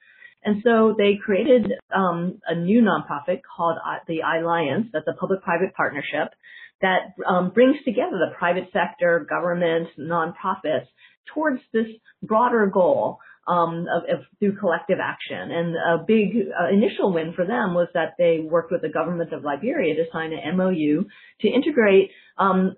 And 0.44 0.62
so 0.64 0.94
they 0.96 1.18
created 1.22 1.72
um, 1.94 2.40
a 2.46 2.54
new 2.54 2.80
nonprofit 2.80 3.40
called 3.56 3.76
the 4.06 4.20
Alliance. 4.20 4.86
That's 4.92 5.06
a 5.08 5.18
public-private 5.18 5.74
partnership 5.74 6.28
that 6.80 7.14
um, 7.26 7.50
brings 7.50 7.76
together 7.84 8.12
the 8.12 8.34
private 8.38 8.68
sector, 8.72 9.26
government, 9.28 9.88
nonprofits 9.98 10.86
towards 11.34 11.60
this 11.72 11.86
broader 12.22 12.66
goal 12.66 13.18
um, 13.48 13.86
of, 13.90 14.02
of, 14.04 14.24
through 14.38 14.56
collective 14.58 14.98
action. 15.02 15.50
And 15.50 15.74
a 15.74 16.04
big 16.06 16.36
uh, 16.48 16.72
initial 16.72 17.12
win 17.12 17.32
for 17.34 17.46
them 17.46 17.74
was 17.74 17.88
that 17.94 18.14
they 18.18 18.40
worked 18.40 18.70
with 18.70 18.82
the 18.82 18.88
government 18.88 19.32
of 19.32 19.42
Liberia 19.42 19.94
to 19.94 20.04
sign 20.12 20.32
an 20.32 20.56
MOU 20.56 21.06
to 21.40 21.48
integrate 21.48 22.10
um, 22.36 22.76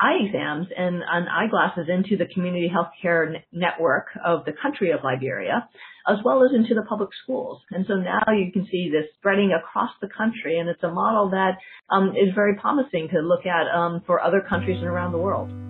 eye 0.00 0.18
exams 0.26 0.66
and, 0.76 1.02
and, 1.08 1.28
eyeglasses 1.28 1.86
into 1.88 2.16
the 2.16 2.26
community 2.32 2.68
healthcare 2.68 3.36
n- 3.36 3.42
network 3.52 4.06
of 4.24 4.44
the 4.44 4.52
country 4.52 4.90
of 4.90 5.00
Liberia, 5.04 5.68
as 6.08 6.16
well 6.24 6.44
as 6.44 6.50
into 6.52 6.74
the 6.74 6.82
public 6.82 7.10
schools. 7.22 7.62
And 7.70 7.86
so 7.86 7.94
now 7.94 8.32
you 8.32 8.50
can 8.52 8.66
see 8.70 8.90
this 8.90 9.06
spreading 9.18 9.52
across 9.52 9.90
the 10.00 10.08
country, 10.08 10.58
and 10.58 10.68
it's 10.68 10.82
a 10.82 10.90
model 10.90 11.30
that 11.30 11.58
um, 11.88 12.10
is 12.10 12.34
very 12.34 12.56
promising 12.56 13.08
to 13.12 13.20
look 13.20 13.46
at 13.46 13.72
um, 13.72 14.02
for 14.06 14.20
other 14.20 14.40
countries 14.40 14.78
and 14.78 14.88
around 14.88 15.12
the 15.12 15.18
world. 15.18 15.65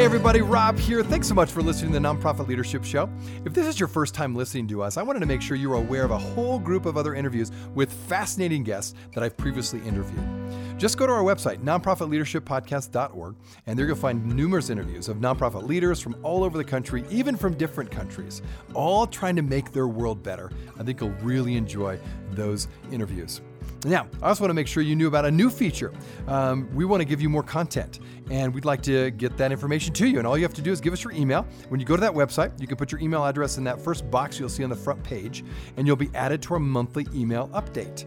Hey, 0.00 0.06
everybody, 0.06 0.40
Rob 0.40 0.78
here. 0.78 1.04
Thanks 1.04 1.28
so 1.28 1.34
much 1.34 1.52
for 1.52 1.60
listening 1.60 1.92
to 1.92 2.00
the 2.00 2.08
Nonprofit 2.08 2.48
Leadership 2.48 2.84
Show. 2.84 3.06
If 3.44 3.52
this 3.52 3.66
is 3.66 3.78
your 3.78 3.86
first 3.86 4.14
time 4.14 4.34
listening 4.34 4.66
to 4.68 4.82
us, 4.82 4.96
I 4.96 5.02
wanted 5.02 5.20
to 5.20 5.26
make 5.26 5.42
sure 5.42 5.58
you 5.58 5.70
are 5.74 5.76
aware 5.76 6.06
of 6.06 6.10
a 6.10 6.16
whole 6.16 6.58
group 6.58 6.86
of 6.86 6.96
other 6.96 7.14
interviews 7.14 7.52
with 7.74 7.92
fascinating 7.92 8.62
guests 8.62 8.94
that 9.12 9.22
I've 9.22 9.36
previously 9.36 9.78
interviewed. 9.80 10.26
Just 10.78 10.96
go 10.96 11.06
to 11.06 11.12
our 11.12 11.22
website, 11.22 11.58
nonprofitleadershippodcast.org, 11.58 13.36
and 13.66 13.78
there 13.78 13.86
you'll 13.86 13.94
find 13.94 14.24
numerous 14.34 14.70
interviews 14.70 15.10
of 15.10 15.18
nonprofit 15.18 15.68
leaders 15.68 16.00
from 16.00 16.16
all 16.22 16.44
over 16.44 16.56
the 16.56 16.64
country, 16.64 17.04
even 17.10 17.36
from 17.36 17.52
different 17.52 17.90
countries, 17.90 18.40
all 18.72 19.06
trying 19.06 19.36
to 19.36 19.42
make 19.42 19.70
their 19.70 19.86
world 19.86 20.22
better. 20.22 20.50
I 20.78 20.82
think 20.82 21.02
you'll 21.02 21.10
really 21.20 21.56
enjoy 21.56 21.98
those 22.30 22.68
interviews. 22.90 23.42
Now, 23.84 24.06
I 24.22 24.28
also 24.28 24.44
want 24.44 24.50
to 24.50 24.54
make 24.54 24.66
sure 24.66 24.82
you 24.82 24.94
knew 24.94 25.08
about 25.08 25.24
a 25.24 25.30
new 25.30 25.48
feature. 25.48 25.92
Um, 26.26 26.68
we 26.74 26.84
want 26.84 27.00
to 27.00 27.04
give 27.06 27.20
you 27.20 27.30
more 27.30 27.42
content, 27.42 28.00
and 28.30 28.54
we'd 28.54 28.64
like 28.64 28.82
to 28.82 29.10
get 29.10 29.36
that 29.36 29.52
information 29.52 29.92
to 29.94 30.06
you. 30.06 30.18
And 30.18 30.26
all 30.26 30.38
you 30.38 30.44
have 30.44 30.54
to 30.54 30.62
do 30.62 30.72
is 30.72 30.80
give 30.80 30.92
us 30.92 31.04
your 31.04 31.12
email. 31.12 31.46
When 31.68 31.80
you 31.80 31.86
go 31.86 31.96
to 31.96 32.00
that 32.00 32.12
website, 32.12 32.58
you 32.60 32.66
can 32.66 32.76
put 32.76 32.92
your 32.92 33.00
email 33.00 33.24
address 33.24 33.58
in 33.58 33.64
that 33.64 33.80
first 33.80 34.10
box 34.10 34.38
you'll 34.38 34.48
see 34.48 34.64
on 34.64 34.70
the 34.70 34.76
front 34.76 35.02
page, 35.02 35.44
and 35.76 35.86
you'll 35.86 35.96
be 35.96 36.10
added 36.14 36.40
to 36.42 36.54
our 36.54 36.60
monthly 36.60 37.06
email 37.14 37.48
update. 37.48 38.04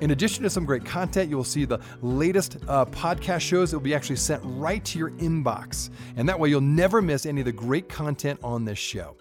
In 0.00 0.10
addition 0.10 0.42
to 0.42 0.50
some 0.50 0.64
great 0.64 0.84
content, 0.84 1.30
you 1.30 1.36
will 1.36 1.44
see 1.44 1.64
the 1.64 1.78
latest 2.02 2.58
uh, 2.68 2.84
podcast 2.86 3.40
shows 3.40 3.70
that 3.70 3.78
will 3.78 3.84
be 3.84 3.94
actually 3.94 4.16
sent 4.16 4.42
right 4.44 4.84
to 4.84 4.98
your 4.98 5.10
inbox. 5.12 5.90
And 6.16 6.28
that 6.28 6.38
way, 6.38 6.48
you'll 6.48 6.60
never 6.60 7.00
miss 7.00 7.24
any 7.24 7.40
of 7.40 7.44
the 7.44 7.52
great 7.52 7.88
content 7.88 8.40
on 8.42 8.64
this 8.64 8.78
show. 8.78 9.16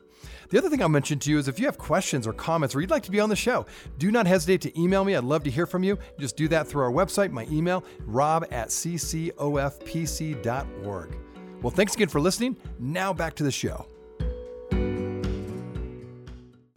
The 0.52 0.58
other 0.58 0.70
thing 0.70 0.82
I'll 0.82 0.90
mention 0.90 1.18
to 1.20 1.32
you 1.32 1.38
is 1.38 1.48
if 1.48 1.60
you 1.60 1.66
have 1.66 1.78
questions 1.78 2.28
or 2.28 2.34
comments 2.34 2.76
or 2.76 2.82
you'd 2.82 2.90
like 2.90 3.04
to 3.04 3.12
be 3.12 3.22
on 3.22 3.30
the 3.30 3.38
show, 3.38 3.66
do 3.98 4.12
not 4.12 4.28
hesitate 4.28 4.60
to 4.62 4.80
email 4.80 5.06
me. 5.06 5.16
I'd 5.16 5.24
love 5.24 5.44
to 5.44 5.50
hear 5.50 5.66
from 5.66 5.82
you. 5.82 5.98
Just 6.20 6.36
do 6.36 6.50
that 6.50 6.68
through 6.68 6.84
our 6.84 6.92
website, 6.92 7.32
my 7.32 7.48
email, 7.50 7.86
rob 8.02 8.46
at 8.52 8.68
ccofpc.org. 8.68 9.38
Well, 11.62 11.72
thanks 11.72 11.96
again 11.96 12.10
for 12.10 12.20
listening. 12.20 12.58
Now 12.80 13.14
back 13.14 13.36
to 13.36 13.44
the 13.44 13.52
show. 13.52 13.88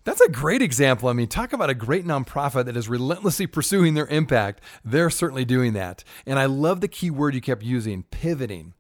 That's 0.05 0.21
a 0.21 0.29
great 0.29 0.63
example. 0.63 1.09
I 1.09 1.13
mean, 1.13 1.27
talk 1.27 1.53
about 1.53 1.71
a 1.71 1.75
great 1.75 2.05
nonprofit 2.05 2.67
that 2.67 2.77
is 2.77 2.89
relentlessly 2.89 3.49
pursuing 3.49 3.95
their 3.95 4.07
impact. 4.07 4.63
They're 4.85 5.11
certainly 5.11 5.45
doing 5.45 5.73
that. 5.73 6.05
And 6.27 6.39
I 6.39 6.45
love 6.45 6.81
the 6.81 6.87
key 6.87 7.11
word 7.11 7.35
you 7.35 7.41
kept 7.41 7.65
using 7.65 8.05
pivoting 8.05 8.75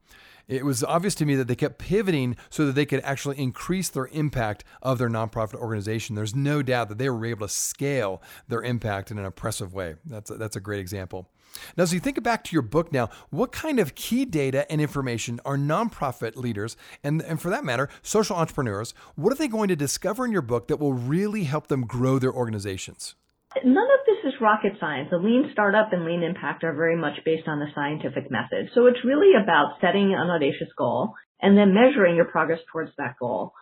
it 0.48 0.64
was 0.64 0.84
obvious 0.84 1.14
to 1.16 1.26
me 1.26 1.34
that 1.36 1.48
they 1.48 1.56
kept 1.56 1.78
pivoting 1.78 2.36
so 2.50 2.66
that 2.66 2.74
they 2.74 2.86
could 2.86 3.00
actually 3.02 3.38
increase 3.38 3.88
their 3.88 4.06
impact 4.08 4.64
of 4.82 4.98
their 4.98 5.08
nonprofit 5.08 5.54
organization. 5.54 6.14
There's 6.14 6.34
no 6.34 6.62
doubt 6.62 6.88
that 6.88 6.98
they 6.98 7.08
were 7.08 7.24
able 7.26 7.46
to 7.46 7.52
scale 7.52 8.22
their 8.48 8.62
impact 8.62 9.10
in 9.10 9.18
an 9.18 9.24
impressive 9.24 9.72
way. 9.72 9.96
That's 10.04 10.30
a, 10.30 10.34
that's 10.34 10.56
a 10.56 10.60
great 10.60 10.80
example. 10.80 11.30
Now, 11.76 11.84
as 11.84 11.94
you 11.94 12.00
think 12.00 12.22
back 12.22 12.42
to 12.44 12.52
your 12.52 12.62
book 12.62 12.92
now, 12.92 13.10
what 13.30 13.52
kind 13.52 13.78
of 13.78 13.94
key 13.94 14.24
data 14.24 14.70
and 14.70 14.80
information 14.80 15.40
are 15.44 15.56
nonprofit 15.56 16.36
leaders, 16.36 16.76
and, 17.02 17.22
and 17.22 17.40
for 17.40 17.50
that 17.50 17.64
matter, 17.64 17.88
social 18.02 18.36
entrepreneurs, 18.36 18.92
what 19.14 19.32
are 19.32 19.36
they 19.36 19.48
going 19.48 19.68
to 19.68 19.76
discover 19.76 20.24
in 20.24 20.32
your 20.32 20.42
book 20.42 20.68
that 20.68 20.78
will 20.78 20.92
really 20.92 21.44
help 21.44 21.68
them 21.68 21.86
grow 21.86 22.18
their 22.18 22.32
organizations? 22.32 23.14
None 23.62 23.76
of 23.84 24.00
this 24.06 24.32
is 24.32 24.40
rocket 24.40 24.72
science. 24.80 25.10
A 25.12 25.16
lean 25.16 25.50
startup 25.52 25.92
and 25.92 26.04
lean 26.04 26.22
impact 26.22 26.64
are 26.64 26.74
very 26.74 26.96
much 26.96 27.18
based 27.24 27.46
on 27.46 27.60
the 27.60 27.66
scientific 27.74 28.30
method. 28.30 28.70
So 28.74 28.86
it's 28.86 29.04
really 29.04 29.32
about 29.40 29.76
setting 29.80 30.14
an 30.14 30.30
audacious 30.30 30.68
goal 30.76 31.14
and 31.40 31.56
then 31.56 31.74
measuring 31.74 32.16
your 32.16 32.24
progress 32.24 32.60
towards 32.72 32.90
that 32.98 33.16
goal. 33.20 33.52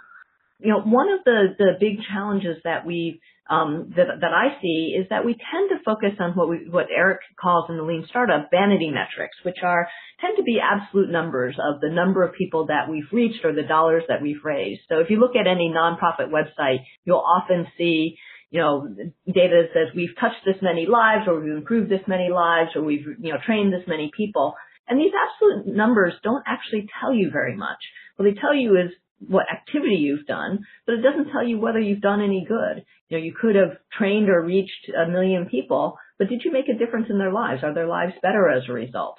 You 0.59 0.73
know, 0.73 0.81
one 0.81 1.09
of 1.13 1.25
the, 1.25 1.55
the 1.59 1.73
big 1.81 1.99
challenges 2.09 2.57
that 2.65 2.87
we 2.87 3.21
um, 3.51 3.93
that, 3.97 4.07
that 4.21 4.33
I 4.33 4.61
see 4.63 4.97
is 4.99 5.09
that 5.11 5.27
we 5.27 5.35
tend 5.35 5.71
to 5.71 5.85
focus 5.85 6.17
on 6.21 6.33
what 6.33 6.49
we, 6.49 6.69
what 6.71 6.87
Eric 6.95 7.19
calls 7.39 7.69
in 7.69 7.77
the 7.77 7.83
lean 7.83 8.07
startup 8.09 8.49
vanity 8.51 8.91
metrics, 8.91 9.37
which 9.45 9.59
are 9.63 9.89
tend 10.21 10.37
to 10.37 10.43
be 10.43 10.59
absolute 10.63 11.11
numbers 11.11 11.57
of 11.59 11.81
the 11.81 11.91
number 11.91 12.23
of 12.23 12.35
people 12.35 12.67
that 12.67 12.89
we've 12.89 13.11
reached 13.13 13.45
or 13.45 13.53
the 13.53 13.65
dollars 13.65 14.05
that 14.09 14.23
we've 14.23 14.43
raised. 14.45 14.83
So 14.89 15.01
if 15.01 15.11
you 15.11 15.19
look 15.19 15.35
at 15.35 15.49
any 15.49 15.75
nonprofit 15.75 16.31
website, 16.31 16.85
you'll 17.05 17.19
often 17.19 17.67
see 17.77 18.17
you 18.53 18.61
know, 18.61 18.87
data 19.27 19.65
that 19.65 19.71
says 19.73 19.97
we've 19.97 20.15
touched 20.21 20.45
this 20.45 20.61
many 20.61 20.85
lives 20.87 21.25
or 21.27 21.41
we've 21.41 21.57
improved 21.57 21.91
this 21.91 22.07
many 22.07 22.29
lives 22.29 22.77
or 22.77 22.83
we've, 22.83 23.07
you 23.19 23.33
know, 23.33 23.39
trained 23.45 23.73
this 23.73 23.89
many 23.89 24.11
people. 24.15 24.55
And 24.87 25.01
these 25.01 25.13
absolute 25.17 25.75
numbers 25.75 26.13
don't 26.23 26.45
actually 26.47 26.87
tell 27.01 27.15
you 27.15 27.31
very 27.33 27.57
much. 27.57 27.79
What 28.17 28.27
they 28.27 28.39
tell 28.39 28.55
you 28.55 28.77
is 28.77 28.93
what 29.27 29.47
activity 29.51 29.95
you've 29.95 30.27
done, 30.27 30.67
but 30.85 30.97
it 30.97 31.01
doesn't 31.01 31.33
tell 31.33 31.43
you 31.43 31.59
whether 31.59 31.81
you've 31.81 32.03
done 32.03 32.21
any 32.21 32.45
good. 32.47 32.85
You 33.09 33.17
know, 33.17 33.25
you 33.25 33.33
could 33.33 33.57
have 33.57 33.79
trained 33.97 34.29
or 34.29 34.43
reached 34.43 34.91
a 34.95 35.11
million 35.11 35.47
people, 35.47 35.97
but 36.19 36.29
did 36.29 36.43
you 36.45 36.53
make 36.53 36.69
a 36.69 36.79
difference 36.79 37.07
in 37.09 37.17
their 37.17 37.33
lives? 37.33 37.65
Are 37.65 37.73
their 37.73 37.89
lives 37.89 38.13
better 38.21 38.51
as 38.51 38.65
a 38.69 38.73
result? 38.73 39.17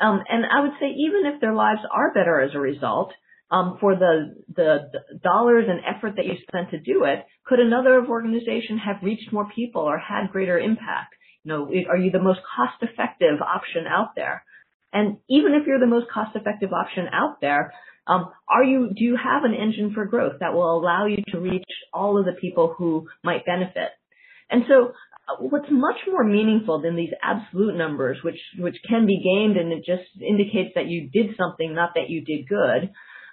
Um, 0.00 0.20
and 0.28 0.44
I 0.46 0.60
would 0.60 0.78
say 0.78 0.86
even 0.86 1.26
if 1.26 1.40
their 1.40 1.54
lives 1.54 1.80
are 1.92 2.14
better 2.14 2.40
as 2.40 2.54
a 2.54 2.60
result, 2.60 3.12
um, 3.50 3.78
for 3.80 3.96
the, 3.96 4.36
the 4.54 4.90
dollars 5.22 5.64
and 5.68 5.80
effort 5.84 6.14
that 6.16 6.26
you 6.26 6.34
spent 6.48 6.70
to 6.70 6.80
do 6.80 7.04
it, 7.04 7.26
could 7.44 7.58
another 7.58 8.04
organization 8.06 8.78
have 8.78 9.02
reached 9.02 9.32
more 9.32 9.48
people 9.54 9.82
or 9.82 9.98
had 9.98 10.30
greater 10.30 10.58
impact? 10.58 11.14
You 11.44 11.52
know, 11.52 11.72
are 11.88 11.96
you 11.96 12.10
the 12.10 12.22
most 12.22 12.40
cost 12.56 12.82
effective 12.82 13.40
option 13.40 13.86
out 13.88 14.14
there? 14.14 14.44
And 14.92 15.18
even 15.28 15.54
if 15.54 15.66
you're 15.66 15.80
the 15.80 15.86
most 15.86 16.06
cost 16.12 16.36
effective 16.36 16.70
option 16.72 17.06
out 17.12 17.40
there, 17.40 17.72
um, 18.06 18.30
are 18.48 18.64
you, 18.64 18.90
do 18.94 19.04
you 19.04 19.16
have 19.16 19.44
an 19.44 19.54
engine 19.54 19.92
for 19.94 20.04
growth 20.04 20.34
that 20.40 20.52
will 20.52 20.78
allow 20.78 21.06
you 21.06 21.22
to 21.28 21.40
reach 21.40 21.64
all 21.92 22.18
of 22.18 22.24
the 22.24 22.38
people 22.40 22.74
who 22.76 23.08
might 23.22 23.46
benefit? 23.46 23.90
And 24.50 24.64
so 24.68 24.92
uh, 25.28 25.36
what's 25.38 25.70
much 25.70 25.98
more 26.08 26.24
meaningful 26.24 26.82
than 26.82 26.96
these 26.96 27.12
absolute 27.22 27.76
numbers, 27.76 28.18
which, 28.24 28.40
which 28.58 28.76
can 28.88 29.06
be 29.06 29.22
gamed 29.22 29.56
and 29.56 29.72
it 29.72 29.84
just 29.84 30.08
indicates 30.20 30.70
that 30.74 30.86
you 30.86 31.08
did 31.08 31.36
something, 31.36 31.74
not 31.74 31.90
that 31.94 32.10
you 32.10 32.24
did 32.24 32.48
good, 32.48 32.90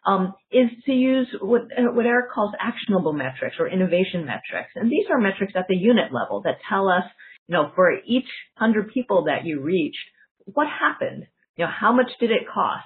um, 0.08 0.34
is 0.52 0.70
to 0.86 0.94
use 0.94 1.28
what, 1.42 1.64
uh, 1.64 1.92
what 1.92 2.06
Eric 2.06 2.32
calls 2.32 2.54
actionable 2.60 3.12
metrics 3.12 3.58
or 3.60 3.68
innovation 3.68 4.22
metrics. 4.26 4.72
And 4.76 4.90
these 4.90 5.06
are 5.12 5.20
metrics 5.20 5.54
at 5.56 5.66
the 5.68 5.76
unit 5.76 6.14
level 6.14 6.42
that 6.46 6.60
tell 6.70 6.88
us, 6.88 7.04
you 7.48 7.54
know, 7.54 7.72
for 7.76 7.92
each 8.08 8.28
hundred 8.56 8.94
people 8.94 9.26
that 9.26 9.46
you 9.46 9.62
reached, 9.62 9.98
what 10.46 10.68
happened? 10.68 11.26
You 11.58 11.66
know, 11.66 11.72
how 11.72 11.92
much 11.92 12.10
did 12.20 12.32
it 12.32 12.48
cost? 12.52 12.86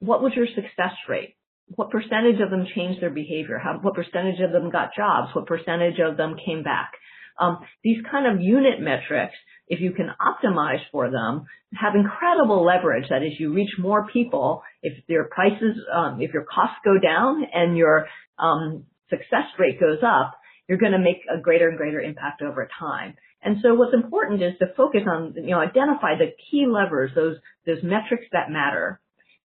What 0.00 0.22
was 0.22 0.32
your 0.36 0.46
success 0.46 0.94
rate? 1.08 1.34
What 1.74 1.90
percentage 1.90 2.40
of 2.40 2.50
them 2.50 2.66
changed 2.74 3.00
their 3.02 3.10
behavior? 3.10 3.58
How, 3.58 3.78
what 3.80 3.94
percentage 3.94 4.40
of 4.40 4.52
them 4.52 4.70
got 4.70 4.94
jobs? 4.96 5.34
What 5.34 5.46
percentage 5.46 5.98
of 5.98 6.16
them 6.16 6.36
came 6.44 6.62
back? 6.62 6.92
Um, 7.38 7.58
these 7.84 7.98
kind 8.10 8.26
of 8.26 8.42
unit 8.42 8.80
metrics 8.80 9.34
if 9.68 9.80
you 9.80 9.92
can 9.92 10.08
optimize 10.20 10.80
for 10.90 11.10
them, 11.10 11.46
have 11.74 11.94
incredible 11.94 12.64
leverage. 12.64 13.08
That 13.10 13.22
is, 13.22 13.32
you 13.38 13.52
reach 13.52 13.70
more 13.78 14.06
people. 14.06 14.62
If 14.82 15.04
your 15.08 15.24
prices, 15.24 15.76
um, 15.94 16.20
if 16.20 16.32
your 16.32 16.44
costs 16.44 16.78
go 16.84 16.98
down 16.98 17.42
and 17.52 17.76
your 17.76 18.06
um, 18.38 18.84
success 19.10 19.46
rate 19.58 19.78
goes 19.78 19.98
up, 20.02 20.38
you're 20.68 20.78
going 20.78 20.92
to 20.92 20.98
make 20.98 21.22
a 21.32 21.40
greater 21.40 21.68
and 21.68 21.76
greater 21.76 22.00
impact 22.00 22.42
over 22.42 22.68
time. 22.78 23.14
And 23.42 23.58
so 23.62 23.74
what's 23.74 23.94
important 23.94 24.42
is 24.42 24.54
to 24.58 24.66
focus 24.76 25.02
on, 25.06 25.34
you 25.36 25.50
know, 25.50 25.60
identify 25.60 26.16
the 26.18 26.32
key 26.50 26.66
levers, 26.66 27.12
those, 27.14 27.36
those 27.66 27.82
metrics 27.82 28.24
that 28.32 28.50
matter 28.50 29.00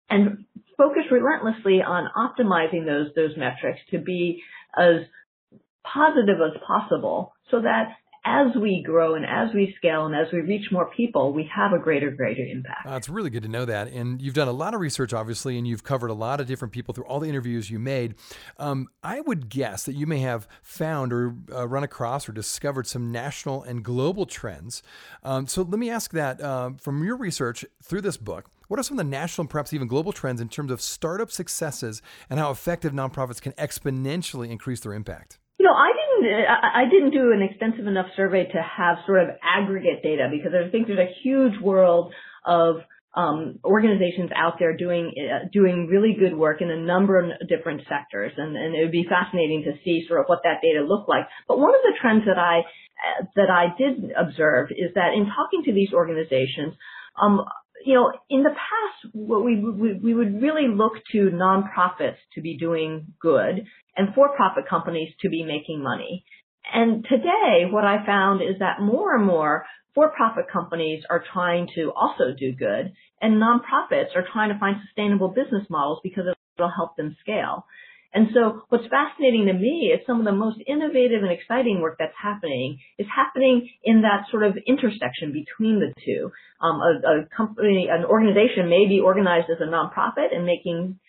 and 0.09 0.45
focus 0.77 1.03
relentlessly 1.11 1.81
on 1.83 2.09
optimizing 2.17 2.87
those, 2.87 3.09
those 3.17 3.37
metrics 3.37 3.81
to 3.91 3.99
be 3.99 4.43
as 4.77 5.07
positive 5.85 6.39
as 6.41 6.61
possible 6.67 7.33
so 7.51 7.61
that 7.61 7.97
as 8.25 8.55
we 8.55 8.83
grow 8.87 9.17
and 9.17 9.25
as 9.25 9.53
we 9.53 9.75
scale 9.77 10.07
and 10.07 10.15
as 10.15 10.33
we 10.33 10.41
reach 10.41 10.71
more 10.71 10.89
people, 10.97 11.33
we 11.33 11.51
have 11.55 11.73
a 11.73 11.79
greater, 11.79 12.11
greater 12.11 12.45
impact. 12.45 12.87
Uh, 12.87 12.93
it's 12.93 13.09
really 13.09 13.31
good 13.31 13.43
to 13.43 13.49
know 13.49 13.65
that. 13.65 13.89
And 13.89 14.23
you've 14.23 14.35
done 14.35 14.47
a 14.47 14.53
lot 14.53 14.75
of 14.75 14.81
research, 14.81 15.13
obviously, 15.13 15.59
and 15.59 15.67
you've 15.67 15.83
covered 15.83 16.09
a 16.09 16.15
lot 16.15 16.41
of 16.41 16.47
different 16.47 16.73
people 16.73 16.95
through 16.95 17.07
all 17.07 17.19
the 17.19 17.29
interviews 17.29 17.69
you 17.69 17.81
made. 17.81 18.15
Um, 18.59 18.87
I 19.03 19.23
would 19.23 19.49
guess 19.49 19.85
that 19.85 19.95
you 19.95 20.07
may 20.07 20.21
have 20.21 20.47
found 20.63 21.13
or 21.13 21.35
uh, 21.53 21.67
run 21.67 21.83
across 21.83 22.29
or 22.29 22.33
discovered 22.33 22.87
some 22.87 23.11
national 23.11 23.65
and 23.65 23.85
global 23.85 24.25
trends. 24.25 24.85
Um, 25.25 25.49
so 25.49 25.63
let 25.63 25.81
me 25.81 25.91
ask 25.91 26.13
that 26.13 26.41
uh, 26.41 26.71
from 26.79 27.03
your 27.03 27.17
research 27.17 27.65
through 27.83 28.03
this 28.03 28.17
book. 28.17 28.49
What 28.69 28.79
are 28.79 28.85
some 28.85 28.99
of 28.99 29.05
the 29.05 29.11
national 29.11 29.43
and 29.43 29.51
perhaps 29.51 29.73
even 29.75 29.89
global 29.89 30.13
trends 30.13 30.41
in 30.41 30.49
terms 30.49 30.71
of 30.71 30.81
startup 30.81 31.31
successes 31.31 32.01
and 32.31 32.39
how 32.39 32.51
effective 32.51 32.93
nonprofits 32.93 33.41
can 33.41 33.53
exponentially 33.53 34.49
increase 34.49 34.81
their 34.81 34.95
impact? 34.95 35.39
You 35.63 35.69
know, 35.69 35.75
I 35.75 35.93
didn't, 35.95 36.47
I 36.75 36.85
didn't 36.91 37.11
do 37.13 37.31
an 37.31 37.41
extensive 37.41 37.87
enough 37.87 38.07
survey 38.17 38.47
to 38.47 38.61
have 38.61 38.97
sort 39.07 39.23
of 39.23 39.29
aggregate 39.45 40.03
data 40.03 40.27
because 40.29 40.51
I 40.59 40.69
think 40.73 40.89
there's 40.89 40.99
a 40.99 41.15
huge 41.23 41.53
world 41.63 42.13
of 42.45 42.83
um, 43.15 43.61
organizations 43.65 44.31
out 44.35 44.55
there 44.59 44.77
doing 44.77 45.15
uh, 45.15 45.47
doing 45.53 45.87
really 45.87 46.17
good 46.19 46.37
work 46.37 46.63
in 46.63 46.69
a 46.69 46.77
number 46.77 47.17
of 47.17 47.31
different 47.49 47.83
sectors, 47.89 48.33
and, 48.37 48.57
and 48.57 48.75
it 48.75 48.83
would 48.83 48.91
be 48.91 49.07
fascinating 49.09 49.63
to 49.67 49.79
see 49.85 50.05
sort 50.09 50.19
of 50.19 50.27
what 50.27 50.41
that 50.43 50.63
data 50.67 50.83
looked 50.83 51.09
like. 51.09 51.29
But 51.47 51.61
one 51.61 51.77
of 51.77 51.83
the 51.83 51.95
trends 52.01 52.25
that 52.27 52.41
I 52.41 52.67
uh, 53.07 53.27
that 53.37 53.49
I 53.49 53.71
did 53.79 54.11
observe 54.19 54.67
is 54.73 54.91
that 54.97 55.15
in 55.15 55.27
talking 55.27 55.63
to 55.67 55.73
these 55.73 55.93
organizations, 55.93 56.75
um, 57.23 57.47
you 57.85 57.95
know, 57.95 58.13
in 58.31 58.43
the 58.43 58.51
past, 58.51 59.15
what 59.15 59.45
we, 59.45 59.59
we, 59.59 59.95
we 59.95 60.15
would 60.15 60.41
really 60.41 60.69
look 60.69 60.93
to 61.13 61.31
nonprofits 61.31 62.17
to 62.35 62.41
be 62.41 62.57
doing 62.57 63.15
good 63.21 63.65
and 63.97 64.15
for-profit 64.15 64.69
companies 64.69 65.13
to 65.21 65.29
be 65.29 65.45
making 65.45 65.83
money. 65.83 66.25
And 66.73 67.05
today, 67.05 67.67
what 67.71 67.85
I 67.85 68.05
found 68.07 68.41
is 68.41 68.59
that 68.61 68.81
more 68.81 69.17
and 69.17 69.27
more 69.27 69.65
for-profit 69.95 70.47
companies 70.51 71.03
are 71.11 71.23
trying 71.33 71.69
to 71.75 71.93
also 71.95 72.33
do 72.39 72.53
good, 72.53 72.93
and 73.21 73.43
nonprofits 73.43 74.17
are 74.17 74.25
trying 74.33 74.53
to 74.53 74.59
find 74.59 74.77
sustainable 74.87 75.29
business 75.29 75.67
models 75.69 76.01
because 76.03 76.25
it'll 76.57 76.71
help 76.71 76.97
them 76.97 77.17
scale. 77.21 77.67
And 78.15 78.29
so 78.35 78.63
what's 78.69 78.87
fascinating 78.89 79.47
to 79.47 79.55
me 79.55 79.93
is 79.95 80.07
some 80.07 80.19
of 80.19 80.27
the 80.27 80.33
most 80.33 80.59
innovative 80.67 81.23
and 81.23 81.33
exciting 81.33 81.81
work 81.81 81.97
that's 81.99 82.15
happening 82.21 82.79
is 82.99 83.07
happening 83.09 83.71
in 83.85 84.03
that 84.03 84.29
sort 84.31 84.45
of 84.45 84.59
intersection 84.67 85.33
between 85.33 85.81
the 85.81 85.95
two. 86.05 86.31
Um, 86.61 86.81
a, 86.81 86.93
a, 87.09 87.27
company, 87.35 87.89
an 87.91 88.05
organization 88.05 88.69
may 88.69 88.87
be 88.87 89.01
organized 89.01 89.49
as 89.51 89.61
a 89.61 89.71
nonprofit 89.71 90.35
and 90.35 90.45
making, 90.45 91.01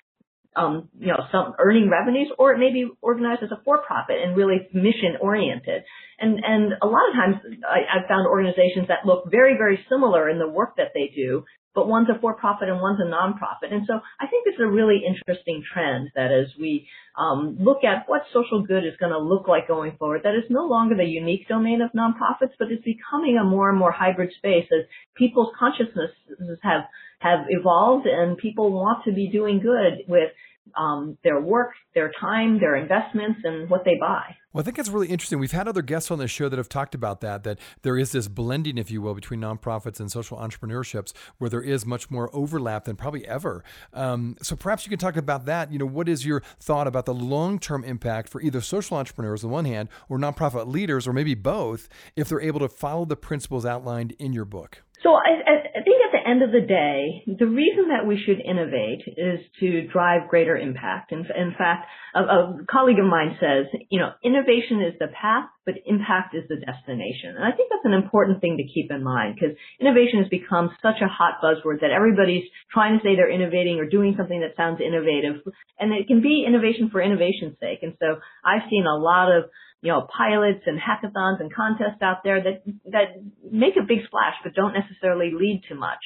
um, 0.56 0.90
you 1.00 1.08
know, 1.08 1.26
some 1.32 1.54
earning 1.60 1.90
revenues, 1.90 2.30
or 2.38 2.54
it 2.54 2.60
may 2.60 2.72
be 2.72 2.90
organized 3.02 3.44
as 3.44 3.52
a 3.52 3.62
for-profit 3.64 4.16
and 4.24 4.36
really 4.36 4.68
mission-oriented. 4.74 5.84
And 6.20 6.40
and 6.44 6.74
a 6.82 6.88
lot 6.88 7.10
of 7.10 7.16
times 7.16 7.36
I, 7.68 8.00
I've 8.00 8.08
found 8.08 8.28
organizations 8.28 8.88
that 8.88 9.06
look 9.06 9.30
very 9.30 9.58
very 9.58 9.80
similar 9.90 10.30
in 10.30 10.40
the 10.40 10.48
work 10.48 10.78
that 10.78 10.92
they 10.94 11.12
do, 11.16 11.44
but 11.76 11.88
one's 11.88 12.08
a 12.10 12.20
for-profit 12.20 12.70
and 12.70 12.80
one's 12.80 13.00
a 13.02 13.10
non-profit. 13.10 13.72
And 13.72 13.86
so 13.88 14.00
I 14.20 14.28
think 14.28 14.46
it's 14.46 14.60
a 14.60 14.68
really 14.68 15.02
interesting 15.06 15.64
trend 15.74 16.10
that 16.16 16.32
as 16.32 16.48
we 16.60 16.88
um, 17.18 17.58
look 17.60 17.84
at 17.84 18.08
what 18.08 18.22
social 18.34 18.62
good 18.64 18.86
is 18.86 18.94
going 19.00 19.12
to 19.12 19.20
look 19.20 19.48
like 19.48 19.68
going 19.68 19.98
forward, 19.98 20.22
that 20.24 20.36
is 20.36 20.44
no 20.50 20.66
longer 20.66 20.96
the 20.96 21.04
unique 21.04 21.48
domain 21.48 21.82
of 21.82 21.92
nonprofits, 21.92 22.54
but 22.60 22.72
it's 22.72 22.84
becoming 22.84 23.38
a 23.38 23.44
more 23.44 23.70
and 23.70 23.78
more 23.78 23.92
hybrid 23.92 24.32
space 24.38 24.68
as 24.72 24.86
people's 25.16 25.54
consciousnesses 25.58 26.60
have 26.62 26.82
have 27.24 27.46
evolved 27.50 28.06
and 28.06 28.38
people 28.38 28.72
want 28.72 29.04
to 29.06 29.12
be 29.12 29.30
doing 29.32 29.60
good 29.60 30.06
with 30.08 30.30
um, 30.78 31.18
their 31.24 31.40
work, 31.42 31.72
their 31.94 32.12
time, 32.20 32.60
their 32.60 32.76
investments, 32.76 33.40
and 33.44 33.70
what 33.70 33.86
they 33.86 33.96
buy. 34.00 34.36
Well, 34.52 34.62
I 34.62 34.64
think 34.64 34.78
it's 34.78 34.90
really 34.90 35.08
interesting. 35.08 35.40
We've 35.40 35.52
had 35.52 35.68
other 35.68 35.82
guests 35.82 36.12
on 36.12 36.20
the 36.20 36.28
show 36.28 36.48
that 36.48 36.58
have 36.58 36.70
talked 36.70 36.94
about 36.94 37.22
that, 37.22 37.44
that 37.44 37.60
there 37.82 37.98
is 37.98 38.12
this 38.12 38.28
blending, 38.28 38.78
if 38.78 38.92
you 38.92 39.02
will, 39.02 39.14
between 39.14 39.40
nonprofits 39.42 40.00
and 40.00 40.12
social 40.12 40.38
entrepreneurships 40.38 41.12
where 41.38 41.50
there 41.50 41.62
is 41.62 41.86
much 41.86 42.12
more 42.12 42.30
overlap 42.34 42.86
than 42.86 42.96
probably 42.96 43.28
ever. 43.28 43.64
Um, 43.94 44.38
so 44.42 44.56
perhaps 44.56 44.86
you 44.86 44.90
can 44.90 45.00
talk 45.00 45.18
about 45.18 45.46
that. 45.46 45.72
You 45.72 45.80
know, 45.80 45.86
what 45.86 46.08
is 46.08 46.26
your 46.26 46.44
thought 46.60 46.88
about 46.88 47.06
the 47.06 47.14
long 47.14 47.58
term 47.60 47.84
impact 47.84 48.30
for 48.30 48.42
either 48.42 48.62
social 48.62 48.98
entrepreneurs 48.98 49.44
on 49.44 49.50
one 49.50 49.66
hand 49.66 49.90
or 50.08 50.18
nonprofit 50.18 50.68
leaders, 50.68 51.08
or 51.08 51.14
maybe 51.14 51.34
both, 51.34 51.90
if 52.16 52.30
they're 52.30 52.42
able 52.42 52.60
to 52.60 52.70
follow 52.70 53.06
the 53.06 53.16
principles 53.16 53.66
outlined 53.66 54.14
in 54.20 54.34
your 54.34 54.46
book? 54.46 54.83
So 55.04 55.12
I, 55.20 55.36
I 55.76 55.84
think 55.84 56.00
at 56.00 56.16
the 56.16 56.24
end 56.24 56.42
of 56.44 56.56
the 56.56 56.64
day, 56.64 57.28
the 57.28 57.46
reason 57.46 57.92
that 57.92 58.08
we 58.08 58.16
should 58.16 58.40
innovate 58.40 59.04
is 59.06 59.44
to 59.60 59.86
drive 59.92 60.30
greater 60.30 60.56
impact. 60.56 61.12
In, 61.12 61.28
in 61.36 61.54
fact, 61.58 61.92
a, 62.16 62.22
a 62.24 62.58
colleague 62.72 63.00
of 63.00 63.06
mine 63.06 63.36
says, 63.36 63.68
you 63.92 64.00
know, 64.00 64.16
innovation 64.24 64.80
is 64.80 64.96
the 65.00 65.12
path, 65.12 65.52
but 65.66 65.76
impact 65.86 66.36
is 66.36 66.48
the 66.48 66.56
destination. 66.56 67.36
And 67.36 67.44
I 67.44 67.52
think 67.52 67.68
that's 67.70 67.84
an 67.84 67.92
important 67.92 68.40
thing 68.40 68.56
to 68.56 68.64
keep 68.64 68.92
in 68.92 69.04
mind 69.04 69.36
because 69.36 69.58
innovation 69.78 70.24
has 70.24 70.30
become 70.30 70.72
such 70.82 71.04
a 71.04 71.12
hot 71.12 71.44
buzzword 71.44 71.82
that 71.82 71.92
everybody's 71.92 72.48
trying 72.72 72.98
to 72.98 73.04
say 73.04 73.18
they're 73.20 73.30
innovating 73.30 73.80
or 73.84 73.86
doing 73.86 74.16
something 74.16 74.40
that 74.40 74.56
sounds 74.56 74.80
innovative. 74.80 75.44
And 75.80 75.92
it 75.92 76.08
can 76.08 76.22
be 76.22 76.46
innovation 76.48 76.88
for 76.90 77.04
innovation's 77.04 77.60
sake. 77.60 77.84
And 77.84 78.00
so 78.00 78.24
I've 78.40 78.72
seen 78.72 78.88
a 78.88 78.96
lot 78.96 79.36
of 79.36 79.52
you 79.84 79.92
know, 79.92 80.08
pilots 80.18 80.64
and 80.66 80.80
hackathons 80.80 81.42
and 81.42 81.54
contests 81.54 82.02
out 82.02 82.24
there 82.24 82.42
that, 82.42 82.64
that 82.86 83.20
make 83.52 83.76
a 83.76 83.86
big 83.86 84.00
splash 84.08 84.36
but 84.42 84.56
don't 84.56 84.74
necessarily 84.74 85.32
lead 85.36 85.62
to 85.68 85.76
much. 85.76 86.00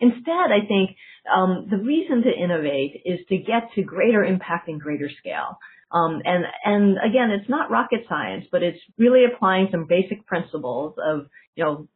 Instead, 0.00 0.50
I 0.50 0.66
think 0.66 0.96
um, 1.32 1.68
the 1.70 1.76
reason 1.76 2.24
to 2.24 2.30
innovate 2.30 3.00
is 3.04 3.20
to 3.28 3.36
get 3.36 3.70
to 3.76 3.82
greater 3.82 4.24
impact 4.24 4.66
and 4.66 4.80
greater 4.80 5.08
scale. 5.20 5.56
Um, 5.92 6.20
and 6.24 6.44
and 6.64 6.96
again, 6.98 7.30
it's 7.30 7.48
not 7.48 7.70
rocket 7.70 8.00
science, 8.08 8.46
but 8.50 8.64
it's 8.64 8.80
really 8.98 9.24
applying 9.24 9.68
some 9.70 9.86
basic 9.86 10.26
principles 10.26 10.94
of 10.98 11.26
you 11.54 11.62
know 11.62 11.86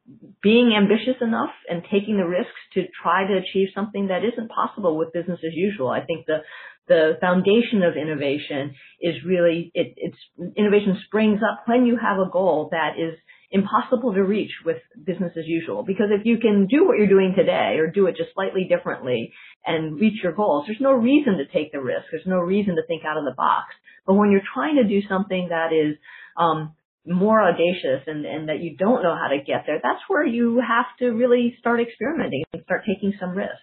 being 0.43 0.75
ambitious 0.77 1.17
enough 1.21 1.51
and 1.69 1.83
taking 1.91 2.19
the 2.19 2.29
risks 2.29 2.61
to 2.75 2.85
try 3.03 3.27
to 3.27 3.39
achieve 3.39 3.69
something 3.75 4.09
that 4.09 4.21
isn't 4.23 4.51
possible 4.51 4.97
with 4.97 5.13
business 5.13 5.41
as 5.45 5.55
usual. 5.55 5.89
I 5.89 6.03
think 6.03 6.27
the 6.27 6.43
the 6.89 7.19
foundation 7.21 7.83
of 7.83 7.97
innovation 7.97 8.75
is 9.01 9.17
really 9.25 9.71
it, 9.75 9.95
it's 9.97 10.57
innovation 10.57 10.99
springs 11.07 11.41
up 11.43 11.65
when 11.67 11.87
you 11.87 11.97
have 11.97 12.19
a 12.19 12.31
goal 12.31 12.69
that 12.71 12.95
is 12.99 13.19
impossible 13.51 14.13
to 14.15 14.23
reach 14.23 14.51
with 14.65 14.79
business 15.05 15.33
as 15.39 15.47
usual. 15.47 15.83
Because 15.85 16.09
if 16.11 16.27
you 16.27 16.39
can 16.39 16.67
do 16.67 16.87
what 16.87 16.99
you're 16.99 17.09
doing 17.09 17.35
today 17.37 17.77
or 17.79 17.91
do 17.91 18.07
it 18.07 18.17
just 18.17 18.35
slightly 18.35 18.67
differently 18.69 19.33
and 19.65 20.01
reach 20.01 20.23
your 20.23 20.33
goals, 20.33 20.65
there's 20.67 20.81
no 20.81 20.93
reason 20.93 21.39
to 21.39 21.47
take 21.47 21.73
the 21.73 21.81
risk. 21.81 22.07
There's 22.11 22.27
no 22.27 22.39
reason 22.39 22.77
to 22.77 22.87
think 22.87 23.03
out 23.05 23.19
of 23.19 23.25
the 23.25 23.35
box. 23.37 23.75
But 24.07 24.15
when 24.15 24.31
you're 24.31 24.47
trying 24.55 24.77
to 24.77 24.85
do 24.85 25.01
something 25.09 25.49
that 25.51 25.73
is 25.73 25.97
um, 26.37 26.75
more 27.05 27.41
audacious 27.41 28.03
and, 28.07 28.27
and 28.27 28.49
that 28.49 28.61
you 28.61 28.77
don't 28.77 29.03
know 29.03 29.15
how 29.15 29.29
to 29.29 29.39
get 29.39 29.65
there, 29.67 29.81
that's 29.83 30.03
where 30.09 30.27
you 30.27 30.63
have 30.67 30.87
to 30.99 31.11
really 31.11 31.57
start 31.59 31.81
experimenting 31.81 32.45
and 32.53 32.63
start 32.65 32.83
taking 32.87 33.15
some 33.19 33.31
risks. 33.31 33.63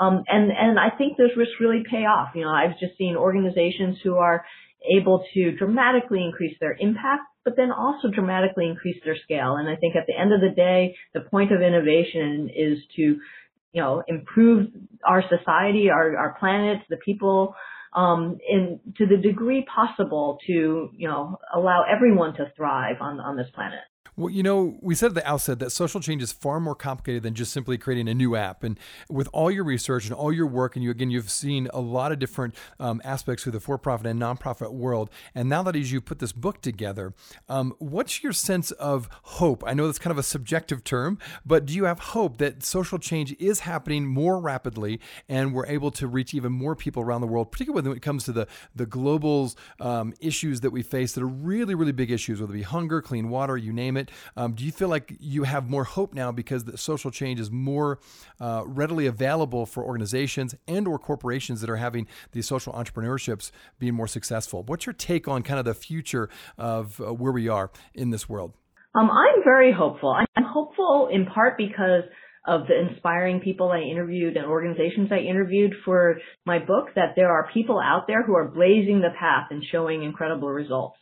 Um, 0.00 0.24
and 0.26 0.50
and 0.50 0.78
I 0.80 0.88
think 0.96 1.18
those 1.18 1.36
risks 1.36 1.54
really 1.60 1.82
pay 1.88 2.04
off. 2.06 2.30
You 2.34 2.44
know, 2.44 2.50
I've 2.50 2.78
just 2.80 2.96
seen 2.96 3.16
organizations 3.16 3.98
who 4.02 4.16
are 4.16 4.44
able 4.90 5.24
to 5.34 5.52
dramatically 5.52 6.24
increase 6.24 6.56
their 6.58 6.74
impact, 6.80 7.24
but 7.44 7.54
then 7.56 7.70
also 7.70 8.08
dramatically 8.08 8.66
increase 8.66 8.96
their 9.04 9.16
scale. 9.22 9.56
And 9.56 9.68
I 9.68 9.76
think 9.76 9.94
at 9.96 10.06
the 10.06 10.16
end 10.18 10.32
of 10.32 10.40
the 10.40 10.54
day, 10.56 10.96
the 11.12 11.20
point 11.20 11.52
of 11.52 11.60
innovation 11.60 12.48
is 12.54 12.78
to, 12.96 13.02
you 13.02 13.82
know, 13.82 14.02
improve 14.08 14.68
our 15.06 15.22
society, 15.28 15.90
our, 15.90 16.16
our 16.16 16.36
planet, 16.40 16.78
the 16.88 16.96
people, 16.96 17.54
um, 17.94 18.38
in 18.48 18.80
to 18.96 19.06
the 19.06 19.18
degree 19.18 19.66
possible 19.74 20.38
to, 20.46 20.90
you 20.96 21.08
know, 21.08 21.38
allow 21.54 21.84
everyone 21.84 22.34
to 22.36 22.50
thrive 22.56 22.96
on, 23.00 23.20
on 23.20 23.36
this 23.36 23.48
planet. 23.54 23.80
Well, 24.20 24.28
you 24.28 24.42
know, 24.42 24.76
we 24.82 24.94
said 24.94 25.06
at 25.06 25.14
the 25.14 25.26
outset 25.26 25.60
that 25.60 25.70
social 25.70 25.98
change 25.98 26.22
is 26.22 26.30
far 26.30 26.60
more 26.60 26.74
complicated 26.74 27.22
than 27.22 27.34
just 27.34 27.54
simply 27.54 27.78
creating 27.78 28.06
a 28.06 28.12
new 28.12 28.36
app. 28.36 28.62
And 28.62 28.78
with 29.08 29.30
all 29.32 29.50
your 29.50 29.64
research 29.64 30.04
and 30.04 30.12
all 30.12 30.30
your 30.30 30.46
work, 30.46 30.76
and 30.76 30.84
you 30.84 30.90
again, 30.90 31.10
you've 31.10 31.30
seen 31.30 31.68
a 31.72 31.80
lot 31.80 32.12
of 32.12 32.18
different 32.18 32.54
um, 32.78 33.00
aspects 33.02 33.44
through 33.44 33.52
the 33.52 33.60
for-profit 33.60 34.06
and 34.06 34.20
nonprofit 34.20 34.74
world. 34.74 35.08
And 35.34 35.48
now 35.48 35.62
that 35.62 35.74
as 35.74 35.90
you 35.90 36.02
put 36.02 36.18
this 36.18 36.32
book 36.32 36.60
together, 36.60 37.14
um, 37.48 37.74
what's 37.78 38.22
your 38.22 38.34
sense 38.34 38.72
of 38.72 39.08
hope? 39.22 39.64
I 39.66 39.72
know 39.72 39.86
that's 39.86 39.98
kind 39.98 40.12
of 40.12 40.18
a 40.18 40.22
subjective 40.22 40.84
term, 40.84 41.18
but 41.46 41.64
do 41.64 41.72
you 41.72 41.84
have 41.84 42.00
hope 42.00 42.36
that 42.38 42.62
social 42.62 42.98
change 42.98 43.34
is 43.38 43.60
happening 43.60 44.06
more 44.06 44.38
rapidly, 44.38 45.00
and 45.30 45.54
we're 45.54 45.64
able 45.64 45.90
to 45.92 46.06
reach 46.06 46.34
even 46.34 46.52
more 46.52 46.76
people 46.76 47.02
around 47.02 47.22
the 47.22 47.26
world, 47.26 47.50
particularly 47.52 47.88
when 47.88 47.96
it 47.96 48.02
comes 48.02 48.24
to 48.24 48.32
the 48.32 48.46
the 48.76 48.84
global 48.84 49.50
um, 49.80 50.12
issues 50.20 50.60
that 50.60 50.72
we 50.72 50.82
face 50.82 51.12
that 51.14 51.22
are 51.22 51.26
really, 51.26 51.74
really 51.74 51.92
big 51.92 52.10
issues, 52.10 52.38
whether 52.38 52.52
it 52.52 52.56
be 52.58 52.62
hunger, 52.62 53.00
clean 53.00 53.30
water, 53.30 53.56
you 53.56 53.72
name 53.72 53.96
it. 53.96 54.09
Um, 54.36 54.52
do 54.52 54.64
you 54.64 54.72
feel 54.72 54.88
like 54.88 55.14
you 55.20 55.44
have 55.44 55.68
more 55.68 55.84
hope 55.84 56.14
now 56.14 56.32
because 56.32 56.64
the 56.64 56.78
social 56.78 57.10
change 57.10 57.40
is 57.40 57.50
more 57.50 57.98
uh, 58.40 58.62
readily 58.66 59.06
available 59.06 59.66
for 59.66 59.84
organizations 59.84 60.54
and 60.66 60.86
or 60.86 60.98
corporations 60.98 61.60
that 61.60 61.70
are 61.70 61.76
having 61.76 62.06
these 62.32 62.46
social 62.46 62.72
entrepreneurships 62.72 63.50
being 63.78 63.94
more 63.94 64.08
successful? 64.08 64.62
What's 64.62 64.86
your 64.86 64.92
take 64.92 65.28
on 65.28 65.42
kind 65.42 65.58
of 65.58 65.64
the 65.64 65.74
future 65.74 66.28
of 66.58 67.00
uh, 67.00 67.12
where 67.12 67.32
we 67.32 67.48
are 67.48 67.70
in 67.94 68.10
this 68.10 68.28
world? 68.28 68.54
Um, 68.94 69.08
I'm 69.08 69.44
very 69.44 69.72
hopeful. 69.72 70.10
I'm 70.10 70.44
hopeful 70.44 71.08
in 71.12 71.26
part 71.26 71.56
because 71.56 72.04
of 72.46 72.66
the 72.66 72.88
inspiring 72.88 73.40
people 73.40 73.70
I 73.70 73.80
interviewed 73.80 74.36
and 74.36 74.46
organizations 74.46 75.10
I 75.12 75.18
interviewed 75.18 75.74
for 75.84 76.16
my 76.46 76.58
book 76.58 76.88
that 76.96 77.14
there 77.14 77.30
are 77.30 77.48
people 77.52 77.78
out 77.78 78.06
there 78.06 78.22
who 78.22 78.34
are 78.34 78.48
blazing 78.48 79.00
the 79.00 79.10
path 79.18 79.48
and 79.50 79.62
showing 79.70 80.02
incredible 80.02 80.48
results. 80.48 80.96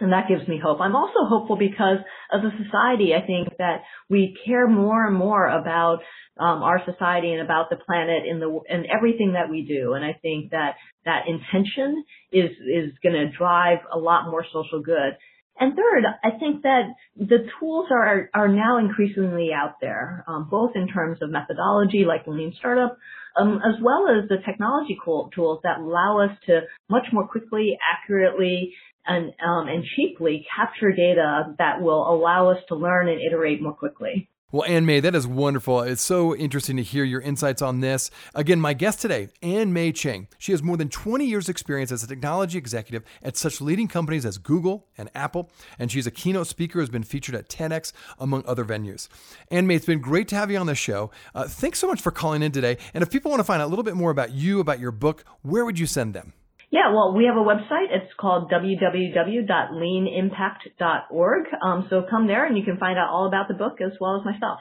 And 0.00 0.12
that 0.12 0.28
gives 0.28 0.46
me 0.48 0.58
hope. 0.62 0.80
I'm 0.80 0.96
also 0.96 1.24
hopeful 1.28 1.56
because 1.56 1.98
as 2.32 2.40
a 2.42 2.64
society, 2.64 3.12
I 3.14 3.26
think 3.26 3.56
that 3.58 3.82
we 4.08 4.36
care 4.46 4.66
more 4.66 5.06
and 5.06 5.16
more 5.16 5.46
about 5.46 6.00
um, 6.38 6.62
our 6.62 6.80
society 6.84 7.32
and 7.32 7.42
about 7.42 7.68
the 7.68 7.76
planet 7.76 8.24
in 8.26 8.40
the 8.40 8.60
and 8.68 8.86
everything 8.86 9.34
that 9.34 9.50
we 9.50 9.62
do. 9.62 9.92
And 9.92 10.04
I 10.04 10.14
think 10.22 10.52
that 10.52 10.76
that 11.04 11.24
intention 11.28 12.04
is 12.32 12.50
is 12.50 12.92
going 13.02 13.14
to 13.14 13.36
drive 13.36 13.78
a 13.92 13.98
lot 13.98 14.30
more 14.30 14.44
social 14.52 14.80
good. 14.80 15.16
And 15.58 15.76
third, 15.76 16.04
I 16.24 16.38
think 16.38 16.62
that 16.62 16.84
the 17.16 17.46
tools 17.58 17.88
are 17.90 18.30
are 18.32 18.48
now 18.48 18.78
increasingly 18.78 19.50
out 19.52 19.74
there, 19.82 20.24
um, 20.26 20.48
both 20.50 20.70
in 20.74 20.88
terms 20.88 21.18
of 21.20 21.30
methodology 21.30 22.04
like 22.06 22.26
Lean 22.26 22.54
Startup, 22.58 22.96
um, 23.36 23.60
as 23.64 23.80
well 23.82 24.06
as 24.08 24.28
the 24.28 24.38
technology 24.44 24.98
tools 25.04 25.60
that 25.62 25.78
allow 25.78 26.20
us 26.20 26.36
to 26.46 26.60
much 26.88 27.06
more 27.12 27.26
quickly, 27.26 27.76
accurately, 27.92 28.74
and, 29.06 29.32
um, 29.44 29.68
and 29.68 29.84
cheaply 29.96 30.46
capture 30.54 30.92
data 30.92 31.54
that 31.58 31.80
will 31.80 32.12
allow 32.12 32.50
us 32.50 32.58
to 32.68 32.74
learn 32.74 33.08
and 33.08 33.20
iterate 33.20 33.62
more 33.62 33.72
quickly. 33.72 34.28
Well, 34.52 34.64
Ann 34.64 34.84
Mei, 34.84 34.98
that 34.98 35.14
is 35.14 35.28
wonderful. 35.28 35.82
It's 35.82 36.02
so 36.02 36.34
interesting 36.34 36.76
to 36.76 36.82
hear 36.82 37.04
your 37.04 37.20
insights 37.20 37.62
on 37.62 37.78
this. 37.78 38.10
Again, 38.34 38.60
my 38.60 38.74
guest 38.74 39.00
today, 39.00 39.28
Ann 39.42 39.72
Mei 39.72 39.92
Chang. 39.92 40.26
She 40.38 40.50
has 40.50 40.60
more 40.60 40.76
than 40.76 40.88
20 40.88 41.24
years' 41.24 41.48
experience 41.48 41.92
as 41.92 42.02
a 42.02 42.08
technology 42.08 42.58
executive 42.58 43.04
at 43.22 43.36
such 43.36 43.60
leading 43.60 43.86
companies 43.86 44.26
as 44.26 44.38
Google 44.38 44.88
and 44.98 45.08
Apple, 45.14 45.52
and 45.78 45.92
she's 45.92 46.08
a 46.08 46.10
keynote 46.10 46.48
speaker 46.48 46.80
who's 46.80 46.90
been 46.90 47.04
featured 47.04 47.36
at 47.36 47.48
TEDx, 47.48 47.92
among 48.18 48.44
other 48.44 48.64
venues. 48.64 49.06
Ann 49.52 49.68
Mei, 49.68 49.76
it's 49.76 49.86
been 49.86 50.00
great 50.00 50.26
to 50.28 50.34
have 50.34 50.50
you 50.50 50.58
on 50.58 50.66
the 50.66 50.74
show. 50.74 51.12
Uh, 51.32 51.46
thanks 51.46 51.78
so 51.78 51.86
much 51.86 52.00
for 52.00 52.10
calling 52.10 52.42
in 52.42 52.50
today. 52.50 52.76
And 52.92 53.02
if 53.02 53.10
people 53.10 53.30
want 53.30 53.38
to 53.38 53.44
find 53.44 53.62
out 53.62 53.66
a 53.66 53.70
little 53.70 53.84
bit 53.84 53.94
more 53.94 54.10
about 54.10 54.32
you, 54.32 54.58
about 54.58 54.80
your 54.80 54.90
book, 54.90 55.24
where 55.42 55.64
would 55.64 55.78
you 55.78 55.86
send 55.86 56.12
them? 56.12 56.32
Yeah, 56.70 56.92
well, 56.94 57.14
we 57.16 57.24
have 57.26 57.36
a 57.36 57.40
website. 57.40 57.90
It's 57.90 58.12
called 58.18 58.50
www.leanimpact.org. 58.50 61.44
Um, 61.62 61.86
so 61.90 62.06
come 62.08 62.26
there 62.28 62.46
and 62.46 62.56
you 62.56 62.64
can 62.64 62.78
find 62.78 62.96
out 62.96 63.10
all 63.10 63.26
about 63.26 63.48
the 63.48 63.54
book 63.54 63.80
as 63.84 63.90
well 64.00 64.16
as 64.16 64.24
myself. 64.24 64.60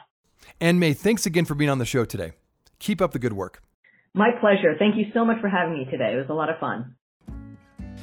Ann 0.60 0.80
Mei, 0.80 0.93
thanks 0.93 1.28
again 1.28 1.45
for 1.45 1.54
being 1.54 1.69
on 1.69 1.78
the 1.78 1.86
show 1.86 2.06
today. 2.06 2.32
Keep 2.80 3.00
up 3.02 3.12
the 3.12 3.19
good 3.19 3.34
work. 3.34 3.62
My 4.13 4.32
pleasure. 4.41 4.74
Thank 4.80 4.95
you 4.98 5.06
so 5.13 5.24
much 5.24 5.39
for 5.39 5.50
having 5.50 5.74
me 5.74 5.86
today. 5.86 6.13
It 6.13 6.17
was 6.17 6.30
a 6.30 6.34
lot 6.34 6.50
of 6.50 6.58
fun. 6.60 6.95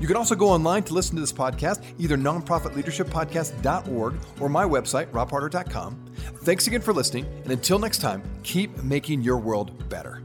You 0.00 0.06
can 0.06 0.16
also 0.16 0.34
go 0.34 0.48
online 0.48 0.82
to 0.84 0.94
listen 0.94 1.14
to 1.16 1.20
this 1.20 1.32
podcast, 1.32 1.82
either 1.98 2.16
nonprofitleadershippodcast.org 2.16 4.14
or 4.40 4.48
my 4.48 4.64
website, 4.64 5.06
robharder.com. 5.08 6.06
Thanks 6.42 6.66
again 6.66 6.80
for 6.80 6.92
listening, 6.92 7.26
and 7.44 7.52
until 7.52 7.78
next 7.78 7.98
time, 7.98 8.22
keep 8.42 8.82
making 8.82 9.22
your 9.22 9.38
world 9.38 9.88
better. 9.88 10.22